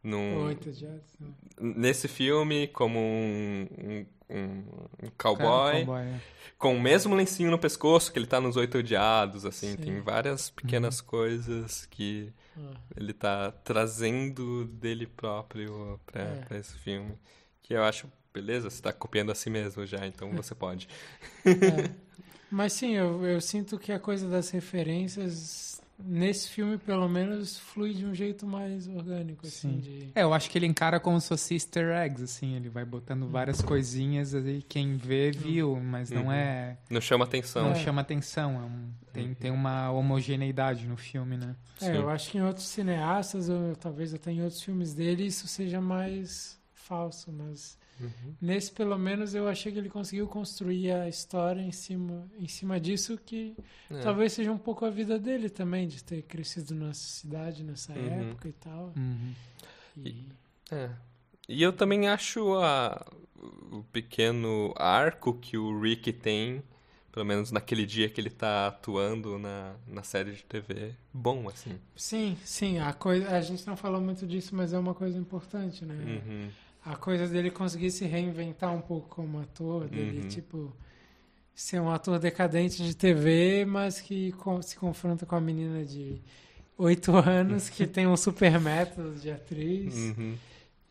num- 0.03 0.45
Oito 0.45 0.73
já. 0.73 0.89
sim. 1.19 1.35
nesse 1.61 2.07
filme 2.07 2.69
como 2.69 2.99
um, 3.01 3.67
um, 3.79 4.07
um- 4.35 4.65
um 5.07 5.11
cowboy, 5.17 5.73
Cara, 5.73 5.85
cowboy, 5.87 6.03
é. 6.03 6.21
com 6.59 6.77
o 6.77 6.81
mesmo 6.81 7.15
lencinho 7.15 7.51
no 7.51 7.59
pescoço 7.59 8.13
que 8.13 8.19
ele 8.19 8.27
tá 8.27 8.41
nos 8.41 8.57
Oito 8.57 8.79
Odiados, 8.79 9.45
assim, 9.45 9.73
Sim. 9.73 9.77
tem 9.77 10.01
várias 10.01 10.51
pequenas 10.51 11.01
Uhum. 11.01 11.07
coisas 11.07 11.87
que 11.87 12.33
Ah, 12.57 12.75
ele 12.97 13.13
tá 13.13 13.51
trazendo 13.51 14.65
dele 14.67 15.07
próprio 15.07 16.01
pra, 16.07 16.23
É. 16.23 16.35
pra 16.47 16.59
esse 16.59 16.75
filme, 16.79 17.19
que 17.63 17.75
eu 17.75 17.83
acho, 17.83 18.07
beleza, 18.33 18.71
você 18.71 18.81
tá 18.83 18.93
copiando 18.93 19.33
a 19.33 19.35
si 19.35 19.51
mesmo 19.51 19.85
já, 19.87 20.07
então 20.07 20.31
você 20.33 20.55
pode. 20.55 20.89
é. 21.45 21.51
Mas 22.51 22.73
sim, 22.75 22.93
eu, 22.95 23.25
eu 23.27 23.41
sinto 23.41 23.77
que 23.79 23.91
a 23.91 23.99
coisa 23.99 24.29
das 24.29 24.51
referências, 24.51 25.74
nesse 26.07 26.49
filme, 26.51 26.77
pelo 26.79 27.09
menos, 27.09 27.59
flui 27.59 27.95
de 27.95 28.05
um 28.05 28.15
jeito 28.15 28.47
mais 28.47 28.87
orgânico, 28.89 29.47
assim, 29.47 29.73
Sim. 29.73 29.79
de... 29.81 30.11
É, 30.15 30.23
eu 30.23 30.33
acho 30.35 30.51
que 30.51 30.59
ele 30.59 30.67
encara 30.67 31.01
como 31.01 31.21
se 31.21 31.29
fosse 31.29 31.55
easter 31.55 31.97
eggs, 31.97 32.23
assim, 32.23 32.55
ele 32.57 32.69
vai 32.69 32.85
botando 32.85 33.27
várias 33.29 33.63
coisinhas 33.63 34.35
aí, 34.35 34.63
quem 34.69 34.97
vê, 34.97 35.31
viu, 35.31 35.77
mas 35.81 36.11
não 36.11 36.27
Uhum. 36.27 36.33
é... 36.33 36.77
Não 36.91 37.01
chama 37.01 37.25
atenção. 37.25 37.65
Não 37.65 37.71
É. 37.73 37.75
chama 37.77 38.01
atenção, 38.03 38.53
é 38.61 38.65
um- 38.65 38.91
tem, 39.13 39.35
tem 39.35 39.51
uma 39.51 39.91
homogeneidade 39.91 40.87
no 40.87 40.97
filme, 40.97 41.37
né? 41.37 41.55
É, 41.81 41.87
Sim. 41.87 41.93
eu 41.97 42.09
acho 42.11 42.31
que 42.31 42.39
em 42.39 42.43
outros 42.43 42.67
cineastas, 42.67 43.49
ou 43.49 43.75
talvez 43.77 44.13
até 44.15 44.31
em 44.31 44.43
outros 44.43 44.63
filmes 44.63 44.95
dele, 44.95 45.27
isso 45.27 45.47
seja 45.49 45.81
mais 45.81 46.59
falso, 46.73 47.33
mas 47.33 47.79
Uhum. 48.01 48.35
nesse 48.41 48.73
pelo 48.73 48.99
menos 48.99 49.35
eu 49.35 49.47
achei 49.49 49.71
que 49.73 49.79
ele 49.79 49.89
conseguiu 49.89 50.27
construir 50.27 50.91
a 50.91 51.09
história 51.09 51.61
em 51.61 51.71
cima, 51.73 52.29
em 52.39 52.49
cima 52.49 52.81
disso 52.81 53.17
que 53.17 53.55
É. 53.91 54.01
talvez 54.01 54.33
seja 54.33 54.51
um 54.51 54.59
pouco 54.59 54.85
a 54.85 54.91
vida 54.91 55.19
dele 55.19 55.49
também, 55.49 55.87
de 55.87 56.03
ter 56.03 56.23
crescido 56.23 56.75
nessa 56.75 57.07
cidade, 57.07 57.63
nessa 57.63 57.93
Uhum. 57.93 58.21
época 58.31 58.49
e 58.49 58.53
tal. 58.53 58.93
Uhum. 58.97 59.33
E, 60.05 60.25
É. 60.73 60.91
E 61.49 61.63
eu 61.63 61.73
também 61.73 62.09
acho 62.09 62.55
a, 62.55 63.05
o 63.71 63.83
pequeno 63.93 64.73
arco 64.77 65.35
que 65.35 65.57
o 65.59 65.79
Rick 65.81 66.13
tem, 66.13 66.63
pelo 67.13 67.25
menos 67.27 67.53
naquele 67.53 67.85
dia 67.87 68.09
que 68.09 68.21
ele 68.21 68.31
tá 68.31 68.67
atuando 68.69 69.39
na, 69.39 69.75
na 69.87 70.03
série 70.03 70.33
de 70.33 70.43
TV, 70.43 70.95
bom, 71.13 71.49
assim. 71.49 71.79
sim, 71.95 72.37
sim, 72.45 72.79
a 72.79 72.93
coisa, 72.93 73.29
a 73.31 73.41
gente 73.41 73.65
não 73.67 73.77
falou 73.77 74.01
muito 74.01 74.27
disso, 74.27 74.55
mas 74.57 74.73
é 74.73 74.79
uma 74.79 74.95
coisa 74.95 75.17
importante, 75.19 75.85
né? 75.85 75.95
Uhum. 75.95 76.49
A 76.85 76.97
coisa 76.97 77.27
dele 77.27 77.51
conseguir 77.51 77.91
se 77.91 78.05
reinventar 78.05 78.73
um 78.75 78.81
pouco 78.81 79.09
como 79.09 79.41
ator, 79.41 79.89
dele, 79.89 80.21
Uhum. 80.23 80.29
tipo, 80.29 80.77
ser 81.55 81.81
um 81.81 81.91
ator 81.91 82.19
decadente 82.19 82.83
de 82.85 82.95
TV, 82.95 83.65
mas 83.65 84.01
que 84.01 84.35
se 84.63 84.77
confronta 84.77 85.25
com 85.25 85.35
a 85.35 85.41
menina 85.41 85.83
de 85.85 86.21
oito 86.77 87.13
anos 87.17 87.71
que 87.71 87.87
tem 87.87 88.07
um 88.07 88.17
super 88.17 88.61
método 88.61 89.15
de 89.19 89.31
atriz. 89.31 89.95
Uhum. 89.95 90.35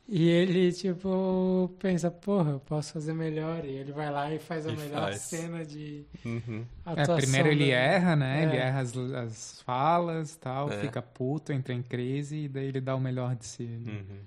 E 0.10 0.27
ele, 0.27 0.71
tipo, 0.73 1.71
pensa, 1.79 2.12
porra, 2.12 2.51
eu 2.51 2.60
posso 2.60 2.91
fazer 2.93 3.13
melhor. 3.13 3.63
E 3.63 3.69
ele 3.69 3.91
vai 3.93 4.12
lá 4.12 4.34
e 4.34 4.38
faz 4.39 4.65
a 4.67 4.71
E 4.71 4.75
melhor 4.75 5.01
faz. 5.03 5.21
cena 5.21 5.63
de 5.63 6.06
Uhum. 6.25 6.65
É, 6.86 6.91
atuação. 6.91 7.17
primeiro 7.17 7.47
ele 7.49 7.67
da- 7.67 7.71
erra, 7.77 8.15
né? 8.15 8.43
Ele 8.43 8.58
É. 8.58 8.60
erra 8.62 8.79
as, 8.82 8.97
as 8.97 9.62
falas 9.62 10.36
tal, 10.36 10.69
É. 10.71 10.82
fica 10.82 11.01
puto, 11.01 11.53
entra 11.53 11.73
em 11.73 11.82
crise 11.82 12.36
e 12.36 12.47
daí 12.49 12.65
ele 12.65 12.82
dá 12.82 12.95
o 12.95 12.99
melhor 12.99 13.34
de 13.36 13.45
si. 13.45 13.63
Uhum. 13.63 14.17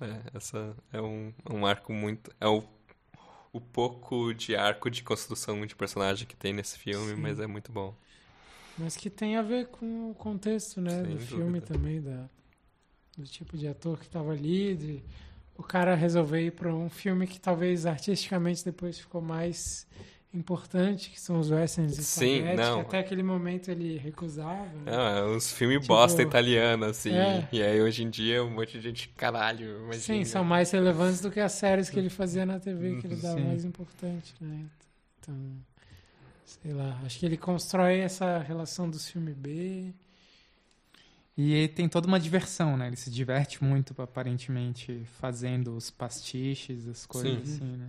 É, 0.00 0.36
essa 0.36 0.76
é 0.92 1.00
um, 1.00 1.32
um 1.50 1.66
arco 1.66 1.92
muito. 1.92 2.30
É 2.40 2.46
o, 2.46 2.62
o 3.52 3.60
pouco 3.60 4.32
de 4.32 4.54
arco 4.54 4.90
de 4.90 5.02
construção 5.02 5.64
de 5.66 5.74
personagem 5.74 6.26
que 6.26 6.36
tem 6.36 6.52
nesse 6.52 6.78
filme, 6.78 7.14
Sim. 7.14 7.20
mas 7.20 7.40
é 7.40 7.46
muito 7.46 7.72
bom. 7.72 7.94
Mas 8.76 8.96
que 8.96 9.10
tem 9.10 9.36
a 9.36 9.42
ver 9.42 9.66
com 9.68 10.10
o 10.10 10.14
contexto, 10.14 10.80
né, 10.80 11.04
Sem 11.04 11.16
do 11.16 11.18
filme 11.18 11.60
dúvida. 11.60 11.66
também, 11.66 12.00
da, 12.00 12.28
do 13.16 13.24
tipo 13.24 13.56
de 13.56 13.66
ator 13.66 13.98
que 13.98 14.06
estava 14.06 14.32
ali, 14.32 14.76
de 14.76 15.02
o 15.56 15.62
cara 15.64 15.96
resolver 15.96 16.40
ir 16.40 16.52
para 16.52 16.72
um 16.72 16.88
filme 16.88 17.26
que 17.26 17.40
talvez 17.40 17.84
artisticamente 17.86 18.64
depois 18.64 18.98
ficou 19.00 19.20
mais 19.20 19.88
importante, 20.32 21.10
que 21.10 21.20
são 21.20 21.38
os 21.40 21.50
westerns 21.50 21.94
Sim, 21.96 22.42
não. 22.54 22.80
que 22.80 22.86
até 22.88 22.98
aquele 22.98 23.22
momento 23.22 23.70
ele 23.70 23.96
recusava. 23.96 24.66
né? 24.84 24.92
Ah, 24.94 25.26
uns 25.26 25.50
filmes 25.52 25.80
Tipo, 25.80 25.94
bosta 25.94 26.22
italiano, 26.22 26.84
assim. 26.84 27.12
é. 27.12 27.48
E 27.50 27.62
aí 27.62 27.80
hoje 27.80 28.04
em 28.04 28.10
dia 28.10 28.44
um 28.44 28.50
monte 28.50 28.72
de 28.78 28.80
gente, 28.82 29.08
caralho, 29.16 29.78
imagina. 29.84 29.94
Sim, 30.18 30.24
são 30.24 30.44
mais 30.44 30.70
relevantes 30.70 31.20
do 31.20 31.30
que 31.30 31.40
as 31.40 31.52
séries 31.52 31.88
que 31.88 31.98
ele 31.98 32.10
fazia 32.10 32.44
na 32.44 32.60
TV, 32.60 32.96
que 33.00 33.06
ele 33.06 33.16
dava 33.16 33.38
Sim. 33.38 33.46
mais 33.46 33.64
importante, 33.64 34.34
né? 34.40 34.66
Então, 35.20 35.34
sei 36.44 36.72
lá, 36.74 37.00
acho 37.04 37.18
que 37.18 37.24
ele 37.26 37.36
constrói 37.38 37.98
essa 38.00 38.38
relação 38.38 38.88
dos 38.88 39.08
filmes 39.08 39.34
B. 39.34 39.92
E 41.36 41.54
ele 41.54 41.68
tem 41.68 41.88
toda 41.88 42.06
uma 42.08 42.18
diversão, 42.18 42.76
né? 42.76 42.88
Ele 42.88 42.96
se 42.96 43.10
diverte 43.10 43.62
muito, 43.62 43.94
aparentemente, 44.02 45.02
fazendo 45.20 45.74
os 45.76 45.88
pastiches, 45.88 46.86
as 46.88 47.06
coisas 47.06 47.48
Sim. 47.48 47.54
assim, 47.54 47.76
né? 47.76 47.88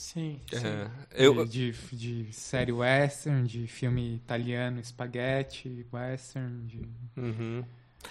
Sim, 0.00 0.40
sim. 0.50 0.66
É, 0.66 0.88
eu, 1.12 1.44
De, 1.44 1.72
de, 1.92 2.24
de 2.24 2.32
série 2.32 2.72
western, 2.72 3.46
de 3.46 3.66
filme 3.66 4.14
italiano, 4.16 4.80
espaguete, 4.80 5.86
western, 5.92 6.66
de... 6.66 6.80
Uhum. 7.18 7.62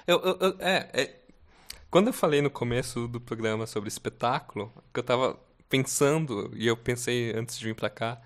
Eu, 0.05 0.19
eu- 0.21 0.37
eu- 0.39 0.55
é, 0.59 0.87
é, 0.93 1.15
quando 1.89 2.07
eu 2.07 2.13
falei 2.13 2.41
no 2.43 2.49
começo 2.51 3.07
do 3.07 3.19
programa 3.19 3.65
sobre 3.65 3.89
espetáculo, 3.89 4.71
que 4.93 4.99
eu 4.99 5.03
tava 5.03 5.39
pensando, 5.67 6.51
e 6.55 6.67
eu 6.67 6.77
pensei 6.77 7.33
antes 7.35 7.57
de 7.57 7.65
vir 7.65 7.75
pra 7.75 7.89
cá, 7.89 8.21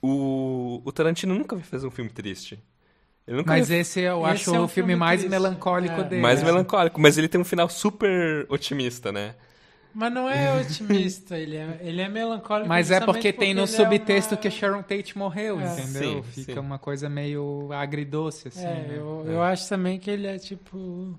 o, 0.00 0.82
o 0.84 0.92
Tarantino 0.92 1.34
nunca 1.34 1.56
fez 1.60 1.84
um 1.84 1.90
filme 1.90 2.10
triste. 2.10 2.58
Mas 3.46 3.68
me- 3.68 3.76
esse 3.76 4.00
eu 4.00 4.26
Esse 4.32 4.50
acho 4.50 4.54
é 4.56 4.60
o 4.60 4.66
filme 4.66 4.68
filme 4.68 4.96
mais 4.96 5.20
triste. 5.20 5.30
melancólico 5.30 6.00
É. 6.00 6.04
dele. 6.04 6.20
mais 6.22 6.40
né? 6.40 6.46
melancólico, 6.46 7.00
mas 7.00 7.16
ele 7.18 7.28
tem 7.28 7.40
um 7.40 7.44
final 7.44 7.68
super 7.68 8.46
otimista, 8.48 9.12
né? 9.12 9.36
Mas 9.94 10.12
não 10.12 10.28
é 10.28 10.52
otimista, 10.60 11.36
ele 11.38 11.56
é, 11.56 11.78
ele 11.82 12.00
é 12.00 12.08
melancólico. 12.08 12.68
Mas 12.68 12.90
é 12.90 12.94
justamente 12.94 13.14
porque 13.14 13.32
tem 13.32 13.52
no 13.54 13.62
é 13.62 13.66
subtexto 13.66 14.34
uma- 14.34 14.40
que 14.40 14.48
a 14.48 14.50
Sharon 14.50 14.82
Tate 14.82 15.16
morreu, 15.18 15.60
É. 15.60 15.72
entendeu? 15.80 16.24
Sim, 16.24 16.30
Fica 16.44 16.54
sim. 16.54 16.58
uma 16.58 16.78
coisa 16.78 17.08
meio 17.08 17.70
agridoce, 17.72 18.48
assim. 18.48 18.64
É, 18.64 18.74
né? 18.88 18.94
eu, 18.96 19.24
É. 19.26 19.34
eu 19.34 19.42
acho 19.42 19.68
também 19.68 19.98
que 19.98 20.10
ele 20.10 20.26
é 20.26 20.38
tipo. 20.38 21.18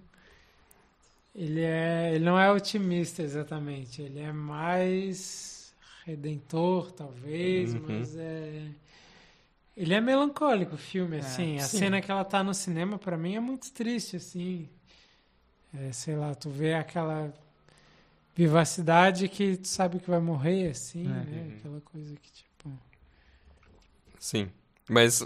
Ele 1.36 1.62
é. 1.62 2.12
Ele 2.15 2.25
não 2.25 2.39
é 2.39 2.51
otimista 2.51 3.21
exatamente. 3.23 4.01
Ele 4.01 4.19
é 4.19 4.31
mais 4.31 5.73
redentor, 6.05 6.91
talvez, 6.91 7.73
Uhum. 7.73 7.81
mas 7.88 8.15
é. 8.15 8.63
Ele 9.75 9.93
é 9.93 9.99
melancólico 10.01 10.75
o 10.75 10.77
filme, 10.77 11.17
É, 11.17 11.19
assim. 11.21 11.57
A 11.57 11.63
sim. 11.63 11.77
cena 11.79 12.01
que 12.01 12.12
ela 12.12 12.23
tá 12.23 12.43
no 12.43 12.53
cinema, 12.53 12.99
pra 12.99 13.17
mim, 13.17 13.36
é 13.36 13.39
muito 13.39 13.71
triste, 13.71 14.15
assim. 14.17 14.69
É, 15.73 15.91
sei 15.91 16.15
lá, 16.15 16.36
tu 16.36 16.49
vê 16.49 16.73
aquela. 16.75 17.33
Vivacidade 18.36 19.28
que 19.30 19.58
tu 19.58 19.67
sabe 19.67 20.00
que 20.00 20.10
vai 20.10 20.19
morrer, 20.19 20.69
assim, 20.72 21.04
É. 21.06 21.10
né? 21.10 21.56
Aquela 21.58 21.82
coisa 21.82 22.15
que, 22.15 22.32
tipo... 22.32 22.72
Sim. 24.19 24.50
Mas 24.89 25.26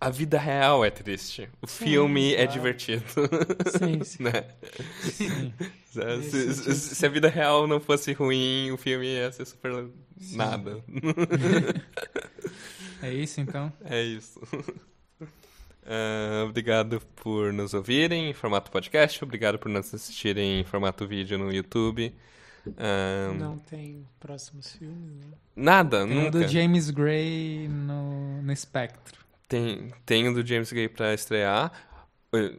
a 0.00 0.10
vida 0.10 0.38
real 0.38 0.84
é 0.84 0.90
triste. 0.90 1.48
O 1.62 1.66
Sim, 1.66 1.84
filme 1.86 2.32
é 2.34 2.44
claro. 2.46 2.52
divertido. 2.52 3.04
Sim, 3.78 4.02
sim. 4.04 4.22
né? 4.22 4.32
Sim. 5.02 5.54
Se, 6.22 6.54
se- 6.54 6.74
se 6.94 7.06
a 7.06 7.08
vida 7.08 7.28
real 7.28 7.66
não 7.66 7.80
fosse 7.80 8.12
ruim, 8.12 8.70
o 8.72 8.76
filme 8.76 9.06
ia 9.06 9.30
ser 9.32 9.46
super 9.46 9.88
nada. 10.32 10.82
É 13.02 13.12
isso 13.12 13.38
então? 13.40 13.70
É 13.84 14.02
isso. 14.02 14.40
Ah, 15.86 16.44
obrigado 16.48 17.00
por 17.16 17.52
nos 17.52 17.74
ouvirem 17.74 18.30
em 18.30 18.32
formato 18.32 18.70
podcast. 18.70 19.22
Obrigado 19.22 19.58
por 19.58 19.68
nos 19.68 19.92
assistirem 19.94 20.60
em 20.60 20.64
formato 20.64 21.06
vídeo 21.06 21.38
no 21.38 21.52
YouTube. 21.52 22.14
Ah, 22.78 23.32
Não 23.38 23.58
tem 23.58 24.06
próximos 24.18 24.74
filmes, 24.76 25.18
né? 25.26 25.36
Nada, 25.54 26.06
Tem 26.06 26.16
o 26.18 26.20
nunca. 26.22 26.30
do 26.38 26.48
James 26.48 26.90
Gray 26.90 27.68
no, 27.68 28.40
no 28.42 28.56
Spectro. 28.56 29.22
Tem, 29.46 29.92
tem 30.06 30.26
o 30.28 30.34
do 30.34 30.46
James 30.46 30.72
Gray 30.72 30.88
pra 30.88 31.12
estrear. 31.12 31.70
Eh, 32.34 32.54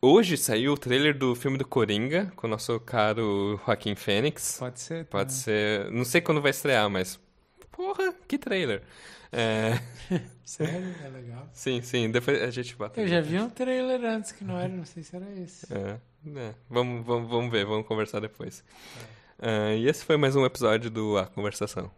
Hoje 0.00 0.36
saiu 0.36 0.74
o 0.74 0.76
trailer 0.76 1.16
do 1.16 1.34
filme 1.34 1.56
do 1.56 1.66
Coringa, 1.66 2.30
com 2.36 2.46
o 2.46 2.50
nosso 2.50 2.78
caro 2.80 3.58
Joaquim 3.64 3.94
Fênix. 3.94 4.56
Pode 4.58 4.78
ser? 4.80 5.04
Pode 5.06 5.30
também. 5.30 5.42
ser. 5.42 5.90
Não 5.90 6.04
sei 6.04 6.20
quando 6.20 6.42
vai 6.42 6.50
estrear, 6.50 6.90
mas. 6.90 7.18
Porra, 7.72 8.14
que 8.28 8.36
trailer. 8.36 8.82
É, 9.36 9.80
Sério? 10.44 10.94
É 11.02 11.08
legal. 11.08 11.48
sim, 11.52 11.82
sim, 11.82 12.10
depois 12.10 12.40
a 12.40 12.50
gente 12.50 12.76
bate. 12.76 13.00
Eu 13.00 13.08
já 13.08 13.20
vi 13.20 13.38
um 13.38 13.50
trailer 13.50 14.04
antes 14.04 14.32
que 14.32 14.44
não 14.44 14.58
era, 14.58 14.68
não 14.68 14.84
sei 14.84 15.02
se 15.02 15.16
era 15.16 15.26
esse. 15.32 15.66
É, 15.72 15.98
é. 16.38 16.54
Vamos, 16.70 17.04
vamos, 17.04 17.28
vamos 17.28 17.50
ver, 17.50 17.64
vamos 17.66 17.86
conversar 17.86 18.20
depois. 18.20 18.62
Ah, 19.38 19.74
e 19.74 19.88
esse 19.88 20.04
foi 20.04 20.16
mais 20.16 20.36
um 20.36 20.44
episódio 20.44 20.90
do 20.90 21.18
A 21.18 21.26
Conversação. 21.26 21.90